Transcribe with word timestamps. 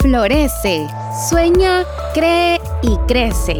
Florece, 0.00 0.86
sueña, 1.28 1.82
cree 2.14 2.60
y 2.82 2.96
crece. 3.08 3.56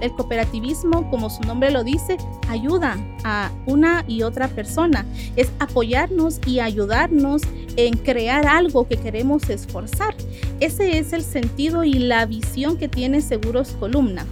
El 0.00 0.12
cooperativismo, 0.12 1.10
como 1.10 1.28
su 1.28 1.42
nombre 1.42 1.72
lo 1.72 1.82
dice, 1.82 2.18
ayuda 2.48 2.96
a 3.24 3.50
una 3.66 4.04
y 4.06 4.22
otra 4.22 4.46
persona. 4.46 5.04
Es 5.34 5.50
apoyarnos 5.58 6.38
y 6.46 6.60
ayudarnos 6.60 7.42
en 7.74 7.96
crear 7.96 8.46
algo 8.46 8.86
que 8.86 8.96
queremos 8.96 9.50
esforzar. 9.50 10.14
Ese 10.60 10.98
es 10.98 11.12
el 11.12 11.24
sentido 11.24 11.82
y 11.82 11.94
la 11.94 12.26
visión 12.26 12.78
que 12.78 12.86
tiene 12.86 13.22
Seguros 13.22 13.72
Columna 13.80 14.24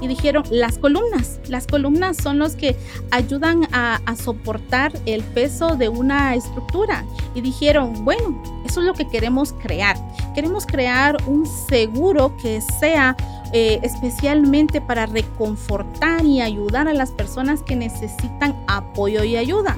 y 0.00 0.08
dijeron 0.08 0.44
las 0.50 0.78
columnas. 0.78 1.40
Las 1.48 1.66
columnas 1.66 2.16
son 2.16 2.38
los 2.38 2.56
que 2.56 2.76
ayudan 3.10 3.68
a, 3.72 4.00
soportar 4.16 4.92
el 5.04 5.22
peso 5.22 5.76
de 5.76 5.88
una 5.88 6.34
estructura. 6.34 7.04
Y 7.34 7.40
dijeron, 7.40 8.04
bueno, 8.04 8.42
eso 8.64 8.80
es 8.80 8.86
lo 8.86 8.94
que 8.94 9.06
queremos 9.08 9.52
crear. 9.52 9.96
Queremos 10.34 10.66
crear 10.66 11.16
un 11.26 11.46
seguro 11.46 12.36
que 12.40 12.60
sea 12.60 13.16
eh, 13.52 13.78
especialmente 13.82 14.80
para 14.80 15.06
reconfortar 15.06 16.24
y 16.24 16.40
ayudar 16.40 16.88
a 16.88 16.92
las 16.92 17.10
personas 17.10 17.62
que 17.62 17.76
necesitan 17.76 18.56
apoyo 18.66 19.22
y 19.24 19.36
ayuda. 19.36 19.76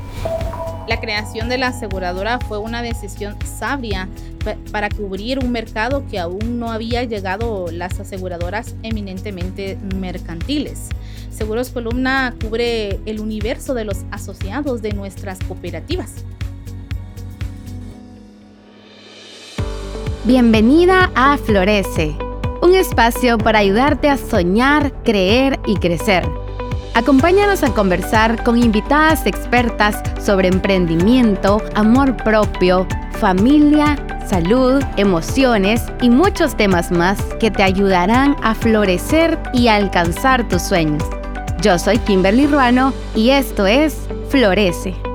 La 0.89 1.01
creación 1.01 1.51
de 1.51 1.59
la 1.59 1.69
aseguradora 1.69 2.39
fue 2.41 2.57
una 2.59 2.81
decisión 2.81 3.37
sabia 3.45 4.09
para 4.71 4.89
cubrir 4.89 5.39
un 5.39 5.53
mercado 5.53 6.05
que 6.11 6.19
aún 6.19 6.59
no 6.59 6.71
había 6.71 7.05
llegado 7.05 7.67
las 7.71 7.99
aseguradoras 8.01 8.75
eminentemente 8.83 9.79
mercantiles. 9.97 10.89
Seguros 11.31 11.71
Columna 11.71 12.35
cubre 12.43 13.01
el 13.07 13.21
universo 13.21 13.75
de 13.75 13.85
los 13.85 13.99
asociados 14.11 14.83
de 14.83 14.93
nuestras 14.93 15.39
cooperativas. 15.41 16.25
Bienvenida 20.25 21.11
a 21.15 21.39
Florece, 21.39 22.15
un 22.61 22.75
espacio 22.75 23.39
para 23.39 23.61
ayudarte 23.61 24.09
a 24.09 24.17
soñar, 24.17 24.93
creer 25.03 25.59
y 25.67 25.77
crecer 25.77 26.29
Acompáñanos 26.99 27.63
a 27.63 27.73
conversar 27.73 28.43
con 28.43 28.61
invitadas 28.61 29.25
expertas 29.25 30.03
sobre 30.21 30.49
emprendimiento, 30.49 31.63
amor 31.77 32.17
propio, 32.17 32.89
familia, 33.21 33.97
salud, 34.29 34.83
emociones 34.97 35.81
y 36.03 36.11
muchos 36.11 36.57
temas 36.57 36.91
más 36.91 37.23
que 37.39 37.53
te 37.53 37.63
ayudarán 37.63 38.35
a 38.43 38.53
florecer 38.53 39.39
y 39.55 39.69
alcanzar 39.69 40.49
tus 40.49 40.63
sueños. 40.63 41.05
Yo 41.63 41.79
soy 41.79 41.99
Kimberly 41.99 42.49
Ruano 42.49 42.93
y 43.15 43.31
esto 43.31 43.65
es 43.69 44.09
Florece. 44.29 45.08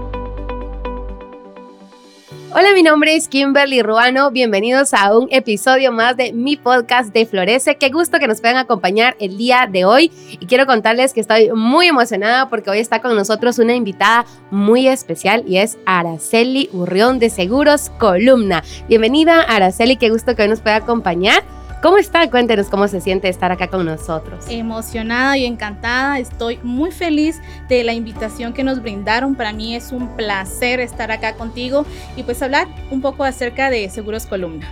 Hola, 2.56 2.72
mi 2.76 2.84
nombre 2.84 3.16
es 3.16 3.28
Kimberly 3.30 3.82
Ruano. 3.82 4.30
Bienvenidos 4.30 4.94
a 4.94 5.18
un 5.18 5.28
episodio 5.32 5.92
más 5.92 6.16
de 6.16 6.34
mi 6.34 6.56
podcast 6.56 7.12
de 7.12 7.26
Florece. 7.26 7.78
Qué 7.78 7.90
gusto 7.90 8.20
que 8.20 8.28
nos 8.28 8.42
puedan 8.42 8.58
acompañar 8.58 9.16
el 9.20 9.40
día 9.40 9.68
de 9.68 9.86
hoy. 9.86 10.12
Y 10.30 10.46
quiero 10.46 10.68
contarles 10.68 11.14
que 11.14 11.22
estoy 11.22 11.50
muy 11.52 11.88
emocionada 11.88 12.50
porque 12.50 12.70
hoy 12.70 12.78
está 12.78 13.02
con 13.02 13.16
nosotros 13.16 13.58
una 13.58 13.74
invitada 13.74 14.28
muy 14.52 14.88
especial 14.88 15.44
y 15.48 15.58
es 15.58 15.80
Araceli 15.88 16.70
Urrión 16.74 17.18
de 17.18 17.32
Seguros 17.32 17.90
Columna. 17.98 18.64
Bienvenida, 18.88 19.42
Araceli. 19.42 19.98
Qué 19.98 20.12
gusto 20.12 20.36
que 20.36 20.44
hoy 20.44 20.50
nos 20.50 20.62
pueda 20.62 20.76
acompañar. 20.76 21.42
¿Cómo 21.84 21.98
está? 21.98 22.30
Cuéntenos 22.30 22.70
cómo 22.70 22.88
se 22.88 23.02
siente 23.02 23.28
estar 23.28 23.52
acá 23.52 23.68
con 23.68 23.86
nosotros. 23.86 24.46
Emocionada 24.48 25.38
y 25.38 25.46
encantada. 25.46 26.18
Estoy 26.18 26.58
muy 26.64 26.94
feliz 26.94 27.42
de 27.68 27.84
la 27.84 27.92
invitación 27.92 28.54
que 28.54 28.64
nos 28.64 28.82
brindaron. 28.82 29.36
Para 29.36 29.52
mí 29.52 29.76
es 29.76 29.92
un 29.92 30.16
placer 30.16 30.80
estar 30.80 31.12
acá 31.12 31.36
contigo 31.36 31.86
y 32.16 32.24
pues 32.24 32.42
hablar 32.42 32.70
un 32.90 33.02
poco 33.02 33.26
acerca 33.26 33.70
de 33.70 33.90
Seguros 33.90 34.26
Columna. 34.26 34.66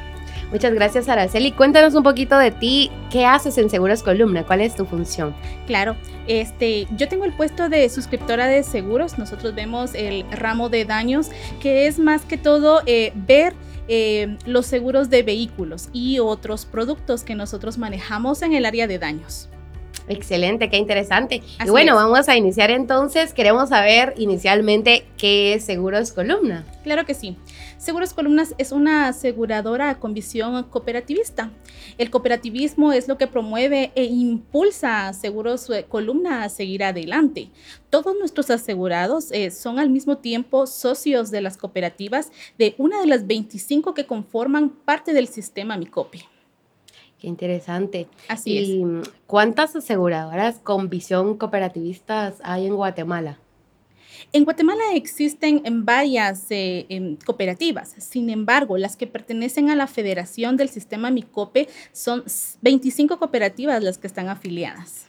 Muchas 0.52 0.74
gracias, 0.74 1.10
Araceli. 1.10 1.52
Cuéntanos 1.52 1.96
un 1.96 2.04
poquito 2.04 2.38
de 2.38 2.52
ti. 2.52 2.90
¿Qué 3.10 3.26
haces 3.26 3.58
en 3.58 3.70
Seguros 3.70 4.04
Columna? 4.04 4.46
¿Cuál 4.46 4.62
es 4.62 4.74
tu 4.74 4.86
función? 4.86 5.36
Claro, 5.68 5.98
este, 6.28 6.88
yo 6.96 7.10
tengo 7.10 7.26
el 7.26 7.34
puesto 7.34 7.68
de 7.68 7.90
suscriptora 7.90 8.48
de 8.48 8.64
seguros. 8.64 9.18
Nosotros 9.18 9.54
vemos 9.54 9.96
el 9.96 10.26
ramo 10.32 10.70
de 10.70 10.86
daños, 10.86 11.30
que 11.60 11.88
es 11.88 12.00
más 12.00 12.22
que 12.22 12.38
todo 12.38 12.82
eh, 12.86 13.12
ver 13.16 13.54
eh, 13.88 14.38
los 14.46 14.66
seguros 14.66 15.10
de 15.10 15.24
vehículos 15.24 15.90
y 15.94 16.20
otros 16.20 16.66
productos 16.66 17.24
que 17.24 17.36
nosotros 17.36 17.78
manejamos 17.78 18.42
en 18.42 18.54
el 18.54 18.66
área 18.66 18.88
de 18.88 19.00
daños. 19.00 19.50
Excelente, 20.08 20.70
qué 20.70 20.78
interesante. 20.78 21.42
y 21.64 21.70
bueno, 21.70 21.96
vamos 21.96 22.28
a 22.28 22.36
iniciar 22.36 22.72
entonces. 22.72 23.34
Queremos 23.34 23.70
saber 23.70 24.14
inicialmente 24.18 25.06
qué 25.18 25.54
es 25.54 25.66
Seguros 25.66 26.12
Columna. 26.12 26.66
Claro 26.84 27.06
que 27.06 27.14
sí. 27.14 27.38
Seguros 27.82 28.14
Columnas 28.14 28.54
es 28.60 28.72
una 28.72 29.08
aseguradora 29.08 29.98
con 30.00 30.14
visión 30.14 30.66
cooperativista. 30.66 31.50
El 31.98 32.12
cooperativismo 32.12 32.94
es 32.94 33.08
lo 33.08 33.18
que 33.18 33.26
promueve 33.26 33.92
e 33.96 34.04
impulsa 34.04 35.08
a 35.08 35.14
Seguros 35.14 35.68
eh, 35.72 35.88
Columna 35.90 36.44
a 36.44 36.50
seguir 36.50 36.84
adelante. 36.84 37.50
Todos 37.90 38.16
nuestros 38.20 38.52
asegurados 38.52 39.32
eh, 39.32 39.50
son 39.50 39.80
al 39.80 39.90
mismo 39.90 40.20
tiempo 40.20 40.68
socios 40.68 41.32
de 41.32 41.42
las 41.42 41.58
cooperativas 41.58 42.32
de 42.60 42.76
una 42.78 43.02
de 43.02 43.08
las 43.08 43.26
25 43.26 43.96
que 43.96 44.06
conforman 44.06 44.70
parte 44.70 45.12
del 45.12 45.28
sistema 45.28 45.76
MICOPE. 45.76 46.20
Qué 47.18 47.26
interesante. 47.26 48.08
Así 48.28 48.60
¿Y 48.60 48.86
¿Cuántas 49.26 49.76
aseguradoras 49.76 50.60
con 50.60 50.88
visión 50.88 51.36
cooperativistas 51.36 52.42
hay 52.44 52.68
en 52.68 52.76
Guatemala? 52.76 53.40
En 54.34 54.44
Guatemala 54.44 54.82
existen 54.94 55.62
varias 55.86 56.46
eh, 56.50 57.18
cooperativas, 57.26 57.96
sin 57.98 58.30
embargo, 58.30 58.78
las 58.78 58.96
que 58.96 59.08
pertenecen 59.08 59.70
a 59.70 59.76
la 59.76 59.88
Federación 59.88 60.58
del 60.58 60.70
Sistema 60.70 61.12
MICOPE 61.12 61.68
son 61.92 62.24
25 62.62 63.20
cooperativas 63.20 63.84
las 63.84 63.98
que 63.98 64.08
están 64.08 64.30
afiliadas. 64.30 65.08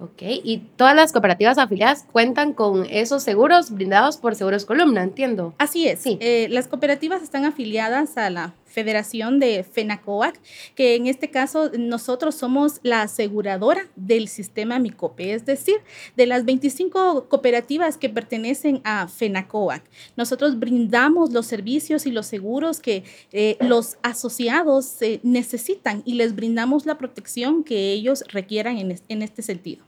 Ok, 0.00 0.22
y 0.22 0.58
todas 0.76 0.94
las 0.94 1.12
cooperativas 1.12 1.58
afiliadas 1.58 2.06
cuentan 2.12 2.52
con 2.52 2.86
esos 2.88 3.24
seguros 3.24 3.72
brindados 3.72 4.16
por 4.16 4.36
Seguros 4.36 4.64
Columna, 4.64 5.02
entiendo. 5.02 5.54
Así 5.58 5.88
es, 5.88 5.98
sí. 5.98 6.18
Eh, 6.20 6.46
las 6.50 6.68
cooperativas 6.68 7.20
están 7.20 7.44
afiliadas 7.44 8.16
a 8.16 8.30
la 8.30 8.54
Federación 8.68 9.40
de 9.40 9.64
FENACOAC, 9.64 10.40
que 10.74 10.94
en 10.94 11.06
este 11.06 11.30
caso 11.30 11.70
nosotros 11.78 12.34
somos 12.34 12.80
la 12.82 13.02
aseguradora 13.02 13.88
del 13.96 14.28
sistema 14.28 14.78
MICOPE, 14.78 15.34
es 15.34 15.46
decir, 15.46 15.76
de 16.16 16.26
las 16.26 16.44
25 16.44 17.28
cooperativas 17.28 17.96
que 17.96 18.08
pertenecen 18.08 18.80
a 18.84 19.08
FENACOAC. 19.08 19.82
Nosotros 20.16 20.58
brindamos 20.58 21.32
los 21.32 21.46
servicios 21.46 22.06
y 22.06 22.10
los 22.10 22.26
seguros 22.26 22.80
que 22.80 23.04
eh, 23.32 23.56
los 23.60 23.96
asociados 24.02 25.00
eh, 25.02 25.20
necesitan 25.22 26.02
y 26.04 26.14
les 26.14 26.34
brindamos 26.34 26.86
la 26.86 26.98
protección 26.98 27.64
que 27.64 27.92
ellos 27.92 28.24
requieran 28.28 28.78
en 28.78 29.22
este 29.22 29.42
sentido. 29.42 29.87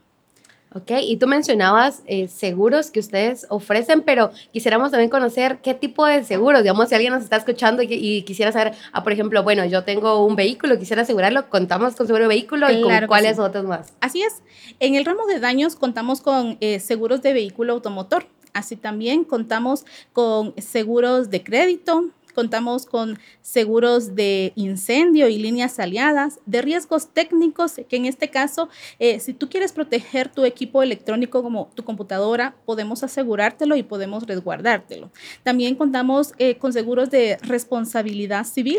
Ok, 0.72 0.92
y 1.02 1.16
tú 1.16 1.26
mencionabas 1.26 2.02
eh, 2.06 2.28
seguros 2.28 2.92
que 2.92 3.00
ustedes 3.00 3.44
ofrecen, 3.48 4.02
pero 4.02 4.30
quisiéramos 4.52 4.92
también 4.92 5.10
conocer 5.10 5.58
qué 5.62 5.74
tipo 5.74 6.06
de 6.06 6.22
seguros, 6.22 6.62
digamos, 6.62 6.88
si 6.88 6.94
alguien 6.94 7.12
nos 7.12 7.24
está 7.24 7.36
escuchando 7.36 7.82
y, 7.82 8.22
quisiera 8.22 8.52
saber, 8.52 8.74
ah, 8.92 9.02
por 9.02 9.12
ejemplo, 9.12 9.42
bueno, 9.42 9.64
yo 9.64 9.82
tengo 9.82 10.24
un 10.24 10.36
vehículo, 10.36 10.78
quisiera 10.78 11.02
asegurarlo, 11.02 11.48
contamos 11.50 11.96
con 11.96 12.06
seguro 12.06 12.24
de 12.24 12.28
vehículo 12.28 12.70
y 12.70 12.82
con 12.82 13.06
cuáles 13.08 13.40
otros 13.40 13.64
más. 13.64 13.92
Así 14.00 14.22
es, 14.22 14.42
en 14.78 14.94
el 14.94 15.04
ramo 15.04 15.26
de 15.26 15.40
daños 15.40 15.74
contamos 15.74 16.20
con 16.20 16.56
eh, 16.60 16.78
seguros 16.78 17.20
de 17.20 17.32
vehículo 17.32 17.72
automotor, 17.72 18.28
así 18.52 18.76
también 18.76 19.24
contamos 19.24 19.84
con 20.12 20.54
seguros 20.56 21.30
de 21.30 21.42
crédito, 21.42 22.10
Contamos 22.32 22.86
con 22.86 23.18
seguros 23.42 24.14
de 24.14 24.52
incendio 24.56 25.28
y 25.28 25.38
líneas 25.38 25.78
aliadas, 25.78 26.40
de 26.46 26.62
riesgos 26.62 27.12
técnicos, 27.12 27.80
que 27.88 27.96
en 27.96 28.06
este 28.06 28.30
caso, 28.30 28.68
eh, 28.98 29.20
si 29.20 29.34
tú 29.34 29.48
quieres 29.48 29.72
proteger 29.72 30.28
tu 30.28 30.44
equipo 30.44 30.82
electrónico 30.82 31.42
como 31.42 31.70
tu 31.74 31.84
computadora, 31.84 32.54
podemos 32.64 33.02
asegurártelo 33.02 33.76
y 33.76 33.82
podemos 33.82 34.26
resguardártelo. 34.26 35.10
También 35.42 35.74
contamos 35.74 36.32
eh, 36.38 36.56
con 36.56 36.72
seguros 36.72 37.10
de 37.10 37.38
responsabilidad 37.42 38.44
civil 38.44 38.78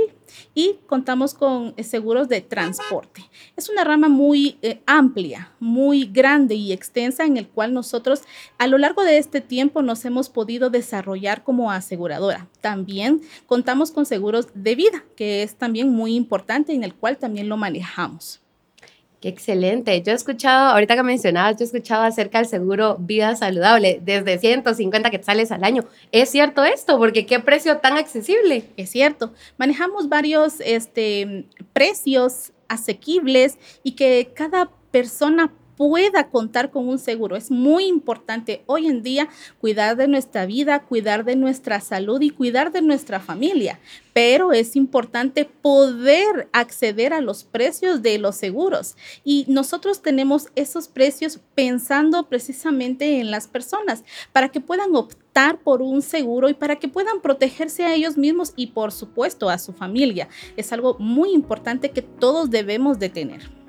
y 0.54 0.76
contamos 0.88 1.34
con 1.34 1.74
eh, 1.78 1.84
seguros 1.84 2.30
de 2.30 2.42
transporte. 2.42 3.24
Es 3.56 3.70
una 3.70 3.84
rama 3.84 4.10
muy 4.10 4.58
amplia, 4.86 5.52
muy 5.60 6.06
grande 6.06 6.56
y 6.56 6.72
extensa 6.72 7.26
en 7.26 7.38
el 7.38 7.48
cual 7.48 7.74
nosotros 7.74 8.22
a 8.58 8.68
lo 8.68 8.78
largo 8.78 9.04
de 9.04 9.18
este 9.18 9.42
tiempo 9.42 9.82
nos 9.82 10.06
hemos 10.06 10.30
podido 10.30 10.70
desarrollar 10.70 11.44
como 11.44 11.72
aseguradora. 11.72 12.48
También 12.62 13.22
contamos 13.46 13.92
con 13.92 14.06
seguros 14.06 14.48
de 14.54 14.76
vida, 14.76 15.04
que 15.16 15.44
es 15.44 15.56
también 15.56 15.90
muy 15.90 16.16
importante 16.16 16.74
en 16.74 16.84
el 16.84 16.94
cual 16.94 17.18
también 17.18 17.50
lo 17.50 17.58
manejamos. 17.58 18.42
Qué 19.22 19.30
excelente. 19.30 20.02
Yo 20.02 20.14
he 20.14 20.16
escuchado, 20.16 20.72
ahorita 20.72 20.96
que 20.96 21.04
mencionabas, 21.04 21.56
yo 21.56 21.64
he 21.64 21.68
escuchado 21.68 22.02
acerca 22.02 22.40
del 22.40 22.48
seguro 22.48 22.98
vida 23.00 23.36
saludable 23.36 24.02
desde 24.04 24.40
150 24.40 25.12
quetzales 25.12 25.52
al 25.52 25.64
año. 25.64 25.86
¿Es 26.12 26.32
cierto 26.32 26.64
esto? 26.64 26.98
Porque 26.98 27.28
qué 27.28 27.40
precio 27.40 27.78
tan 27.78 27.98
accesible. 27.98 28.66
Es 28.78 28.90
cierto. 28.90 29.32
Manejamos 29.58 30.10
varios 30.10 30.60
este, 30.62 31.46
precios 31.72 32.52
asequibles 32.68 33.60
y 33.84 33.92
que 33.92 34.32
cada 34.34 34.72
persona 34.90 35.54
pueda 35.78 36.30
contar 36.30 36.72
con 36.72 36.88
un 36.88 37.00
seguro. 37.00 37.36
Es 37.36 37.52
muy 37.52 37.86
importante 37.86 38.64
hoy 38.66 38.88
en 38.88 39.04
día 39.04 39.30
cuidar 39.60 39.96
de 39.96 40.08
nuestra 40.08 40.46
vida, 40.46 40.82
cuidar 40.84 41.26
de 41.26 41.36
nuestra 41.36 41.82
salud 41.82 42.22
y 42.22 42.30
cuidar 42.30 42.72
de 42.72 42.82
nuestra 42.82 43.20
familia. 43.20 43.80
Pero 44.14 44.52
es 44.52 44.76
importante 44.76 45.46
poder 45.46 46.50
acceder 46.52 47.14
a 47.14 47.22
los 47.22 47.44
precios 47.44 48.02
de 48.02 48.18
los 48.18 48.36
seguros. 48.36 48.96
Y 49.24 49.46
nosotros 49.48 50.02
tenemos 50.02 50.50
esos 50.56 50.88
precios 50.88 51.40
pensando 51.56 52.28
precisamente 52.28 53.20
en 53.20 53.32
las 53.32 53.48
personas 53.48 54.04
para 54.34 54.50
que 54.50 54.60
puedan 54.60 54.96
optar 54.96 55.60
por 55.60 55.82
un 55.82 56.02
seguro 56.02 56.50
y 56.50 56.54
para 56.54 56.78
que 56.78 56.88
puedan 56.88 57.22
protegerse 57.22 57.86
a 57.86 57.94
ellos 57.94 58.18
mismos 58.18 58.54
y 58.56 58.68
por 58.68 58.92
supuesto 58.92 59.50
a 59.50 59.58
su 59.58 59.74
familia. 59.74 60.28
Es 60.58 60.74
algo 60.74 60.98
muy 61.00 61.32
importante 61.32 61.92
que 61.92 62.02
todos 62.02 62.50
debemos 62.50 63.00
de 63.00 63.10
tener. 63.10 63.61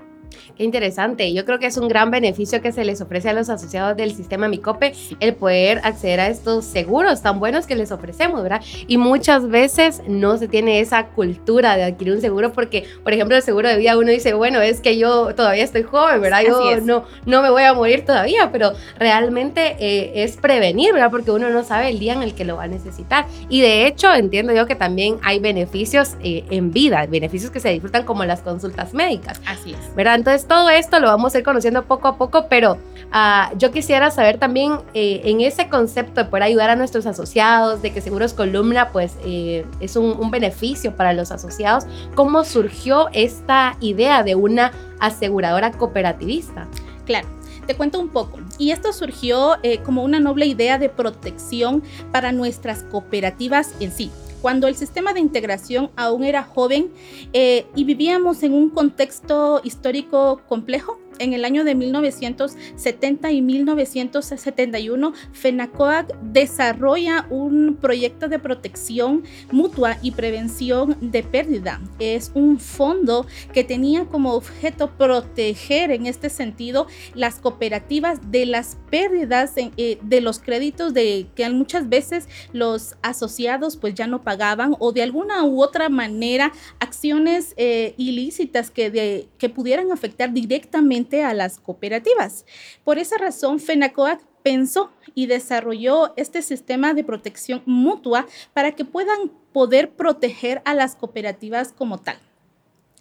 Qué 0.56 0.64
interesante. 0.64 1.32
Yo 1.32 1.44
creo 1.44 1.58
que 1.58 1.66
es 1.66 1.76
un 1.76 1.88
gran 1.88 2.10
beneficio 2.10 2.60
que 2.60 2.72
se 2.72 2.84
les 2.84 3.00
ofrece 3.00 3.30
a 3.30 3.32
los 3.32 3.48
asociados 3.48 3.96
del 3.96 4.14
sistema 4.14 4.48
Micope 4.48 4.92
el 5.20 5.34
poder 5.34 5.80
acceder 5.84 6.20
a 6.20 6.28
estos 6.28 6.64
seguros 6.64 7.22
tan 7.22 7.38
buenos 7.38 7.66
que 7.66 7.74
les 7.74 7.92
ofrecemos, 7.92 8.42
¿verdad? 8.42 8.62
Y 8.86 8.98
muchas 8.98 9.48
veces 9.48 10.02
no 10.06 10.38
se 10.38 10.48
tiene 10.48 10.80
esa 10.80 11.06
cultura 11.08 11.76
de 11.76 11.84
adquirir 11.84 12.14
un 12.14 12.20
seguro 12.20 12.52
porque, 12.52 12.84
por 13.02 13.12
ejemplo, 13.12 13.36
el 13.36 13.42
seguro 13.42 13.68
de 13.68 13.76
vida 13.76 13.96
uno 13.96 14.10
dice, 14.10 14.34
bueno, 14.34 14.60
es 14.60 14.80
que 14.80 14.98
yo 14.98 15.34
todavía 15.34 15.64
estoy 15.64 15.82
joven, 15.82 16.20
¿verdad? 16.20 16.42
Yo 16.42 16.80
no, 16.80 17.04
no 17.26 17.42
me 17.42 17.50
voy 17.50 17.62
a 17.62 17.74
morir 17.74 18.04
todavía, 18.04 18.50
pero 18.52 18.72
realmente 18.98 19.76
eh, 19.78 20.22
es 20.22 20.36
prevenir, 20.36 20.92
¿verdad? 20.92 21.10
Porque 21.10 21.30
uno 21.30 21.50
no 21.50 21.64
sabe 21.64 21.88
el 21.88 21.98
día 21.98 22.12
en 22.12 22.22
el 22.22 22.34
que 22.34 22.44
lo 22.44 22.56
va 22.56 22.64
a 22.64 22.68
necesitar. 22.68 23.26
Y 23.48 23.60
de 23.60 23.86
hecho, 23.86 24.12
entiendo 24.12 24.52
yo 24.52 24.66
que 24.66 24.74
también 24.74 25.18
hay 25.22 25.38
beneficios 25.38 26.16
eh, 26.22 26.44
en 26.50 26.72
vida, 26.72 27.06
beneficios 27.06 27.50
que 27.50 27.60
se 27.60 27.70
disfrutan 27.70 28.04
como 28.04 28.24
las 28.24 28.40
consultas 28.40 28.94
médicas. 28.94 29.40
Así 29.46 29.72
es. 29.72 29.94
¿Verdad? 29.94 30.21
Entonces, 30.22 30.46
todo 30.46 30.70
esto 30.70 31.00
lo 31.00 31.08
vamos 31.08 31.34
a 31.34 31.38
ir 31.38 31.44
conociendo 31.44 31.82
poco 31.82 32.06
a 32.06 32.16
poco, 32.16 32.46
pero 32.48 32.74
uh, 32.74 33.58
yo 33.58 33.72
quisiera 33.72 34.08
saber 34.12 34.38
también 34.38 34.74
eh, 34.94 35.20
en 35.24 35.40
ese 35.40 35.68
concepto 35.68 36.22
de 36.22 36.30
poder 36.30 36.44
ayudar 36.44 36.70
a 36.70 36.76
nuestros 36.76 37.06
asociados, 37.06 37.82
de 37.82 37.92
que 37.92 38.00
Seguros 38.00 38.32
Columna 38.32 38.92
pues 38.92 39.16
eh, 39.24 39.66
es 39.80 39.96
un, 39.96 40.16
un, 40.16 40.30
beneficio 40.30 40.94
para 40.94 41.12
los 41.12 41.32
asociados, 41.32 41.86
¿cómo 42.14 42.44
surgió 42.44 43.08
esta 43.12 43.76
idea 43.80 44.22
de 44.22 44.36
una 44.36 44.70
aseguradora 45.00 45.72
cooperativista? 45.72 46.68
Claro. 47.04 47.26
Te 47.66 47.74
cuento 47.74 47.98
un 47.98 48.08
poco. 48.08 48.38
Y 48.58 48.70
esto 48.70 48.92
surgió 48.92 49.56
eh, 49.64 49.78
como 49.78 50.04
una 50.04 50.20
noble 50.20 50.46
idea 50.46 50.78
de 50.78 50.88
protección 50.88 51.82
para 52.12 52.30
nuestras 52.30 52.84
cooperativas 52.84 53.74
en 53.80 53.90
sí 53.90 54.12
cuando 54.42 54.66
el 54.66 54.74
sistema 54.74 55.14
de 55.14 55.20
integración 55.20 55.90
aún 55.96 56.24
era 56.24 56.42
joven 56.42 56.90
eh, 57.32 57.64
y 57.76 57.84
vivíamos 57.84 58.42
en 58.42 58.52
un 58.52 58.70
contexto 58.70 59.60
histórico 59.62 60.42
complejo, 60.48 60.98
en 61.18 61.32
el 61.32 61.44
año 61.44 61.64
de 61.64 61.74
1970 61.74 63.30
y 63.32 63.42
1971, 63.42 65.12
FENACOAC 65.32 66.14
desarrolla 66.22 67.26
un 67.30 67.76
proyecto 67.80 68.28
de 68.28 68.38
protección 68.38 69.24
mutua 69.50 69.98
y 70.02 70.12
prevención 70.12 70.96
de 71.00 71.22
pérdida. 71.22 71.80
Es 71.98 72.32
un 72.34 72.58
fondo 72.58 73.26
que 73.52 73.64
tenía 73.64 74.06
como 74.06 74.34
objeto 74.34 74.90
proteger 74.96 75.90
en 75.90 76.06
este 76.06 76.30
sentido 76.30 76.86
las 77.14 77.36
cooperativas 77.36 78.30
de 78.30 78.46
las 78.46 78.78
pérdidas 78.90 79.52
eh, 79.56 79.98
de 80.02 80.20
los 80.20 80.38
créditos 80.38 80.94
de 80.94 81.26
que 81.34 81.48
muchas 81.50 81.88
veces 81.88 82.28
los 82.52 82.96
asociados 83.02 83.76
pues 83.76 83.94
ya 83.94 84.06
no 84.06 84.22
pagaban 84.22 84.74
o 84.78 84.92
de 84.92 85.02
alguna 85.02 85.44
u 85.44 85.62
otra 85.62 85.88
manera 85.88 86.52
acciones 86.78 87.54
eh, 87.56 87.94
ilícitas 87.96 88.70
que, 88.70 89.28
que 89.38 89.48
pudieran 89.48 89.92
afectar 89.92 90.32
directamente 90.32 91.01
a 91.24 91.34
las 91.34 91.58
cooperativas. 91.58 92.44
Por 92.84 92.98
esa 92.98 93.18
razón, 93.18 93.60
FENACOAC 93.60 94.20
pensó 94.42 94.90
y 95.14 95.26
desarrolló 95.26 96.12
este 96.16 96.42
sistema 96.42 96.94
de 96.94 97.04
protección 97.04 97.62
mutua 97.66 98.26
para 98.52 98.72
que 98.72 98.84
puedan 98.84 99.30
poder 99.52 99.90
proteger 99.90 100.62
a 100.64 100.74
las 100.74 100.96
cooperativas 100.96 101.72
como 101.72 101.98
tal. 101.98 102.18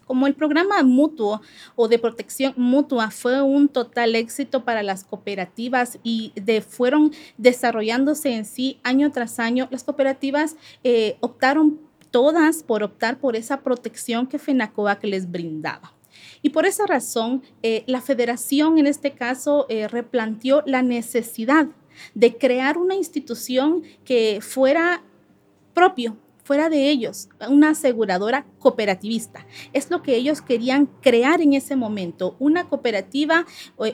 Como 0.06 0.26
el 0.26 0.34
programa 0.34 0.82
mutuo 0.82 1.40
o 1.76 1.88
de 1.88 1.98
protección 1.98 2.52
mutua 2.56 3.10
fue 3.10 3.40
un 3.40 3.68
total 3.68 4.14
éxito 4.14 4.64
para 4.64 4.82
las 4.82 5.04
cooperativas 5.04 5.98
y 6.02 6.32
de, 6.34 6.60
fueron 6.60 7.12
desarrollándose 7.38 8.34
en 8.34 8.44
sí 8.44 8.78
año 8.82 9.10
tras 9.12 9.38
año, 9.38 9.68
las 9.70 9.84
cooperativas 9.84 10.56
eh, 10.84 11.16
optaron 11.20 11.80
todas 12.10 12.62
por 12.62 12.82
optar 12.82 13.18
por 13.18 13.36
esa 13.36 13.62
protección 13.62 14.26
que 14.26 14.38
FENACOAC 14.38 15.04
les 15.04 15.30
brindaba. 15.30 15.92
Y 16.42 16.50
por 16.50 16.66
esa 16.66 16.86
razón, 16.86 17.42
eh, 17.62 17.84
la 17.86 18.00
federación 18.00 18.78
en 18.78 18.86
este 18.86 19.12
caso 19.12 19.66
eh, 19.68 19.88
replanteó 19.88 20.62
la 20.66 20.82
necesidad 20.82 21.68
de 22.14 22.36
crear 22.36 22.78
una 22.78 22.96
institución 22.96 23.82
que 24.04 24.40
fuera 24.42 25.02
propio, 25.72 26.16
fuera 26.42 26.68
de 26.68 26.90
ellos, 26.90 27.28
una 27.48 27.70
aseguradora 27.70 28.44
cooperativista. 28.58 29.46
Es 29.72 29.90
lo 29.90 30.02
que 30.02 30.16
ellos 30.16 30.42
querían 30.42 30.86
crear 31.00 31.40
en 31.40 31.52
ese 31.52 31.76
momento, 31.76 32.34
una 32.40 32.68
cooperativa, 32.68 33.46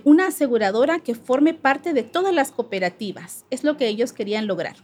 una 0.04 0.28
aseguradora 0.28 1.00
que 1.00 1.14
forme 1.14 1.54
parte 1.54 1.92
de 1.92 2.02
todas 2.02 2.34
las 2.34 2.50
cooperativas. 2.50 3.44
Es 3.50 3.64
lo 3.64 3.76
que 3.76 3.88
ellos 3.88 4.12
querían 4.12 4.46
lograr. 4.46 4.76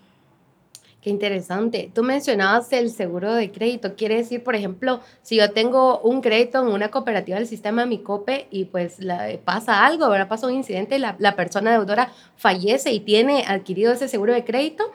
Qué 1.05 1.11
interesante. 1.11 1.91
Tú 1.95 2.03
mencionabas 2.03 2.73
el 2.73 2.89
seguro 2.89 3.35
de 3.35 3.53
crédito. 3.53 3.95
Quiere 3.95 4.17
decir, 4.17 4.43
por 4.43 4.55
ejemplo, 4.55 5.01
si 5.21 5.37
yo 5.37 5.51
tengo 5.51 5.99
un 5.99 6.23
crédito 6.23 6.63
en 6.63 6.73
una 6.73 6.91
cooperativa 6.91 7.37
del 7.37 7.47
sistema 7.47 7.85
Micope 7.85 8.47
y 8.51 8.65
pues 8.65 8.97
pasa 9.45 9.85
algo, 9.85 10.09
¿verdad? 10.09 10.29
Pasa 10.29 10.47
un 10.47 10.55
incidente 10.55 10.97
y 10.97 11.01
la, 11.01 11.15
la 11.19 11.37
persona 11.37 11.73
deudora 11.73 12.11
fallece 12.37 12.91
y 12.91 13.01
tiene 13.01 13.45
adquirido 13.47 13.93
ese 13.93 14.09
seguro 14.09 14.33
de 14.33 14.47
crédito, 14.47 14.93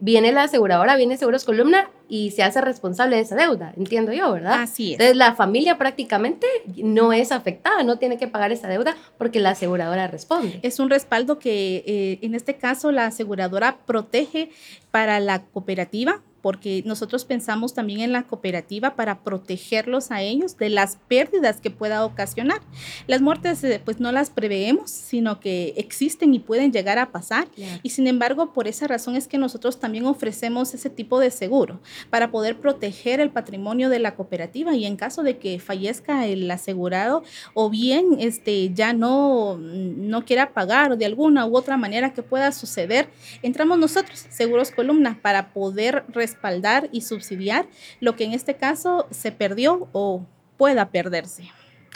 viene 0.00 0.32
la 0.32 0.44
aseguradora, 0.44 0.96
viene 0.96 1.16
Seguros 1.16 1.44
Columna 1.44 1.90
y 2.08 2.32
se 2.32 2.42
hace 2.42 2.60
responsable 2.60 3.16
de 3.16 3.22
esa 3.22 3.36
deuda, 3.36 3.72
entiendo 3.76 4.12
yo, 4.12 4.32
¿verdad? 4.32 4.62
Así 4.62 4.88
es. 4.88 4.92
Entonces 4.94 5.16
la 5.16 5.34
familia 5.34 5.78
prácticamente 5.78 6.46
no 6.82 7.12
es 7.12 7.30
afectada, 7.30 7.82
no 7.84 7.98
tiene 7.98 8.18
que 8.18 8.26
pagar 8.26 8.50
esa 8.50 8.66
deuda 8.66 8.96
porque 9.18 9.38
la 9.38 9.50
aseguradora 9.50 10.08
responde. 10.08 10.58
Es 10.62 10.80
un 10.80 10.90
respaldo 10.90 11.38
que 11.38 11.84
eh, 11.86 12.18
en 12.22 12.34
este 12.34 12.56
caso 12.56 12.90
la 12.90 13.06
aseguradora 13.06 13.78
protege 13.86 14.50
para 14.90 15.20
la 15.20 15.42
cooperativa, 15.42 16.22
porque 16.42 16.82
nosotros 16.86 17.24
pensamos 17.24 17.74
también 17.74 18.00
en 18.00 18.12
la 18.12 18.24
cooperativa 18.24 18.94
para 18.96 19.20
protegerlos 19.20 20.10
a 20.10 20.22
ellos 20.22 20.56
de 20.56 20.70
las 20.70 20.96
pérdidas 21.08 21.60
que 21.60 21.70
pueda 21.70 22.04
ocasionar. 22.04 22.60
Las 23.06 23.20
muertes 23.20 23.62
eh, 23.64 23.80
pues 23.84 24.00
no 24.00 24.12
las 24.12 24.30
preveemos, 24.30 24.90
sino 24.90 25.40
que 25.40 25.74
existen 25.76 26.34
y 26.34 26.38
pueden 26.38 26.72
llegar 26.72 26.98
a 26.98 27.12
pasar. 27.12 27.48
Y 27.82 27.90
sin 27.90 28.06
embargo, 28.06 28.52
por 28.52 28.68
esa 28.68 28.86
razón 28.86 29.16
es 29.16 29.28
que 29.28 29.38
nosotros 29.38 29.78
también 29.80 30.06
ofrecemos 30.06 30.74
ese 30.74 30.90
tipo 30.90 31.18
de 31.20 31.30
seguro 31.30 31.80
para 32.10 32.30
poder 32.30 32.58
proteger 32.58 33.20
el 33.20 33.30
patrimonio 33.30 33.88
de 33.88 33.98
la 33.98 34.14
cooperativa 34.14 34.74
y 34.74 34.86
en 34.86 34.96
caso 34.96 35.22
de 35.22 35.38
que 35.38 35.58
fallezca 35.58 36.26
el 36.26 36.50
asegurado 36.50 37.22
o 37.54 37.70
bien 37.70 38.16
este 38.18 38.72
ya 38.72 38.92
no 38.92 39.58
no 39.58 40.24
quiera 40.24 40.52
pagar 40.52 40.92
o 40.92 40.96
de 40.96 41.06
alguna 41.06 41.46
u 41.46 41.56
otra 41.56 41.76
manera 41.76 42.12
que 42.12 42.22
pueda 42.22 42.52
suceder, 42.52 43.08
entramos 43.42 43.78
nosotros, 43.78 44.26
Seguros 44.30 44.70
Columna, 44.70 45.18
para 45.22 45.52
poder 45.52 46.04
respaldar 46.30 46.88
y 46.92 47.02
subsidiar 47.02 47.66
lo 48.00 48.16
que 48.16 48.24
en 48.24 48.32
este 48.32 48.54
caso 48.54 49.06
se 49.10 49.32
perdió 49.32 49.88
o 49.92 50.24
pueda 50.56 50.90
perderse. 50.90 51.50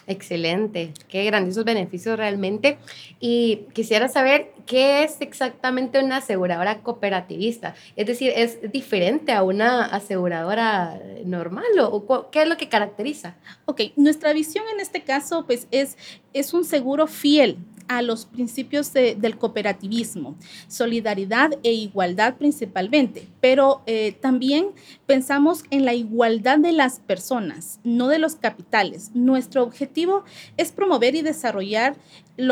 Excelente, 0.07 0.93
qué 1.09 1.25
grandiosos 1.25 1.65
beneficios 1.65 2.19
realmente. 2.19 2.77
Y 3.21 3.67
quisiera 3.73 4.09
saber 4.09 4.53
qué 4.67 5.03
es 5.03 5.17
exactamente 5.21 6.03
una 6.03 6.19
aseguradora 6.19 6.83
cooperativista. 6.83 7.75
Es 7.97 8.07
decir, 8.07 8.33
¿es 8.37 8.71
diferente 8.71 9.33
a 9.33 9.43
una 9.43 9.87
aseguradora 9.87 11.01
normal 11.25 11.65
o, 11.81 12.31
qué 12.31 12.43
es 12.43 12.49
lo 12.49 12.59
que 12.59 12.69
caracteriza? 12.69 13.37
Ok, 13.65 13.81
nuestra 13.97 14.35
visión 14.35 14.65
en 14.75 14.81
este 14.81 15.03
caso 15.03 15.47
pues 15.47 15.69
es, 15.71 15.97
es 16.35 16.53
un 16.53 16.67
seguro 16.67 17.07
fiel 17.07 17.57
a 17.89 18.03
los 18.03 18.27
principios 18.27 18.93
del 18.93 19.39
cooperativismo, 19.39 20.37
solidaridad 20.69 21.59
e 21.63 21.73
igualdad 21.73 22.37
principalmente, 22.37 23.29
pero 23.41 23.83
eh, 23.87 24.13
también 24.21 24.69
pensamos 25.07 25.65
en 25.71 25.85
la 25.85 25.95
igualdad 25.95 26.59
de 26.59 26.73
las 26.73 27.01
personas, 27.01 27.81
no 27.85 28.09
de 28.09 28.19
los 28.19 28.37
capitales. 28.37 29.11
Nuestro 29.15 29.63
objetivo 29.63 30.25
es 30.57 30.73
promover 30.73 31.15
y 31.15 31.23
desarrollar 31.23 31.97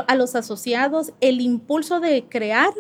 a 0.07 0.15
los 0.15 0.35
asociados 0.35 1.13
el 1.21 1.41
impulso 1.41 2.01
de 2.01 2.25
crear 2.29 2.73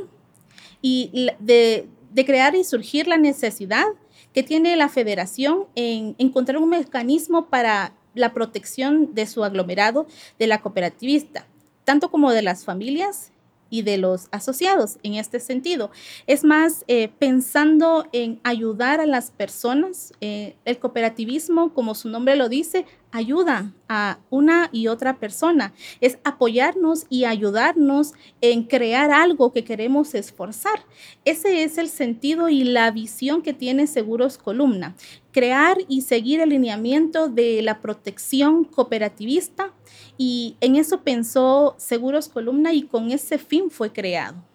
y 0.80 1.30
de, 1.38 1.88
de 2.12 2.25
crear 2.25 2.54
y 2.54 2.64
surgir 2.64 3.06
la 3.06 3.16
necesidad 3.16 3.87
que 4.32 4.42
tiene 4.42 4.76
la 4.76 4.88
federación 4.88 5.66
en 5.75 6.14
encontrar 6.18 6.59
un 6.59 6.71
mecanismo 6.71 7.47
para 7.47 7.92
la 8.14 8.32
protección 8.32 9.14
de 9.14 9.26
su 9.26 9.44
aglomerado 9.44 10.06
de 10.38 10.47
la 10.47 10.61
cooperativista 10.61 11.47
tanto 11.85 12.11
como 12.11 12.33
de 12.33 12.43
las 12.43 12.65
familias 12.65 13.33
y 13.73 13.81
de 13.83 13.97
los 13.97 14.29
asociados 14.33 14.99
en 15.03 15.15
este 15.15 15.41
sentido. 15.41 15.91
Es 16.27 16.45
más, 16.45 16.85
eh, 16.89 17.09
pensando 17.19 18.07
en 18.12 18.39
ayudar 18.45 19.01
a 19.01 19.07
las 19.07 19.31
personas, 19.31 20.12
eh, 20.21 20.57
el 20.67 20.79
cooperativismo, 20.79 21.73
como 21.73 21.95
su 21.95 22.11
nombre 22.11 22.37
lo 22.37 22.51
dice, 22.51 22.85
ayuda 23.12 23.73
a 23.88 24.19
una 24.31 24.71
y 24.73 24.88
otra 24.88 25.19
persona, 25.19 25.73
es 26.00 26.19
apoyarnos 26.25 27.07
y 27.09 27.25
ayudarnos 27.25 28.14
en 28.40 28.64
crear 28.64 29.11
algo 29.11 29.52
que 29.52 29.64
queremos 29.64 30.14
esforzar. 30.14 30.85
Ese 31.25 31.62
es 31.62 31.78
el 31.78 31.88
sentido 31.88 32.49
y 32.49 32.64
la 32.64 32.90
visión 32.90 33.42
que 33.42 33.52
tiene 33.52 33.87
Seguros 33.87 34.38
Columna, 34.38 34.97
crear 35.31 35.76
y 35.88 36.00
seguir 36.00 36.40
el 36.40 36.49
lineamiento 36.49 37.28
de 37.28 37.62
la 37.62 37.81
protección 37.81 38.64
cooperativista 38.64 39.73
y 40.16 40.57
en 40.61 40.76
eso 40.76 41.02
pensó 41.02 41.75
Seguros 41.78 42.28
Columna 42.28 42.73
y 42.73 42.83
con 42.83 43.11
ese 43.11 43.38
fin 43.38 43.71
fue 43.71 43.92
creado. 43.92 44.51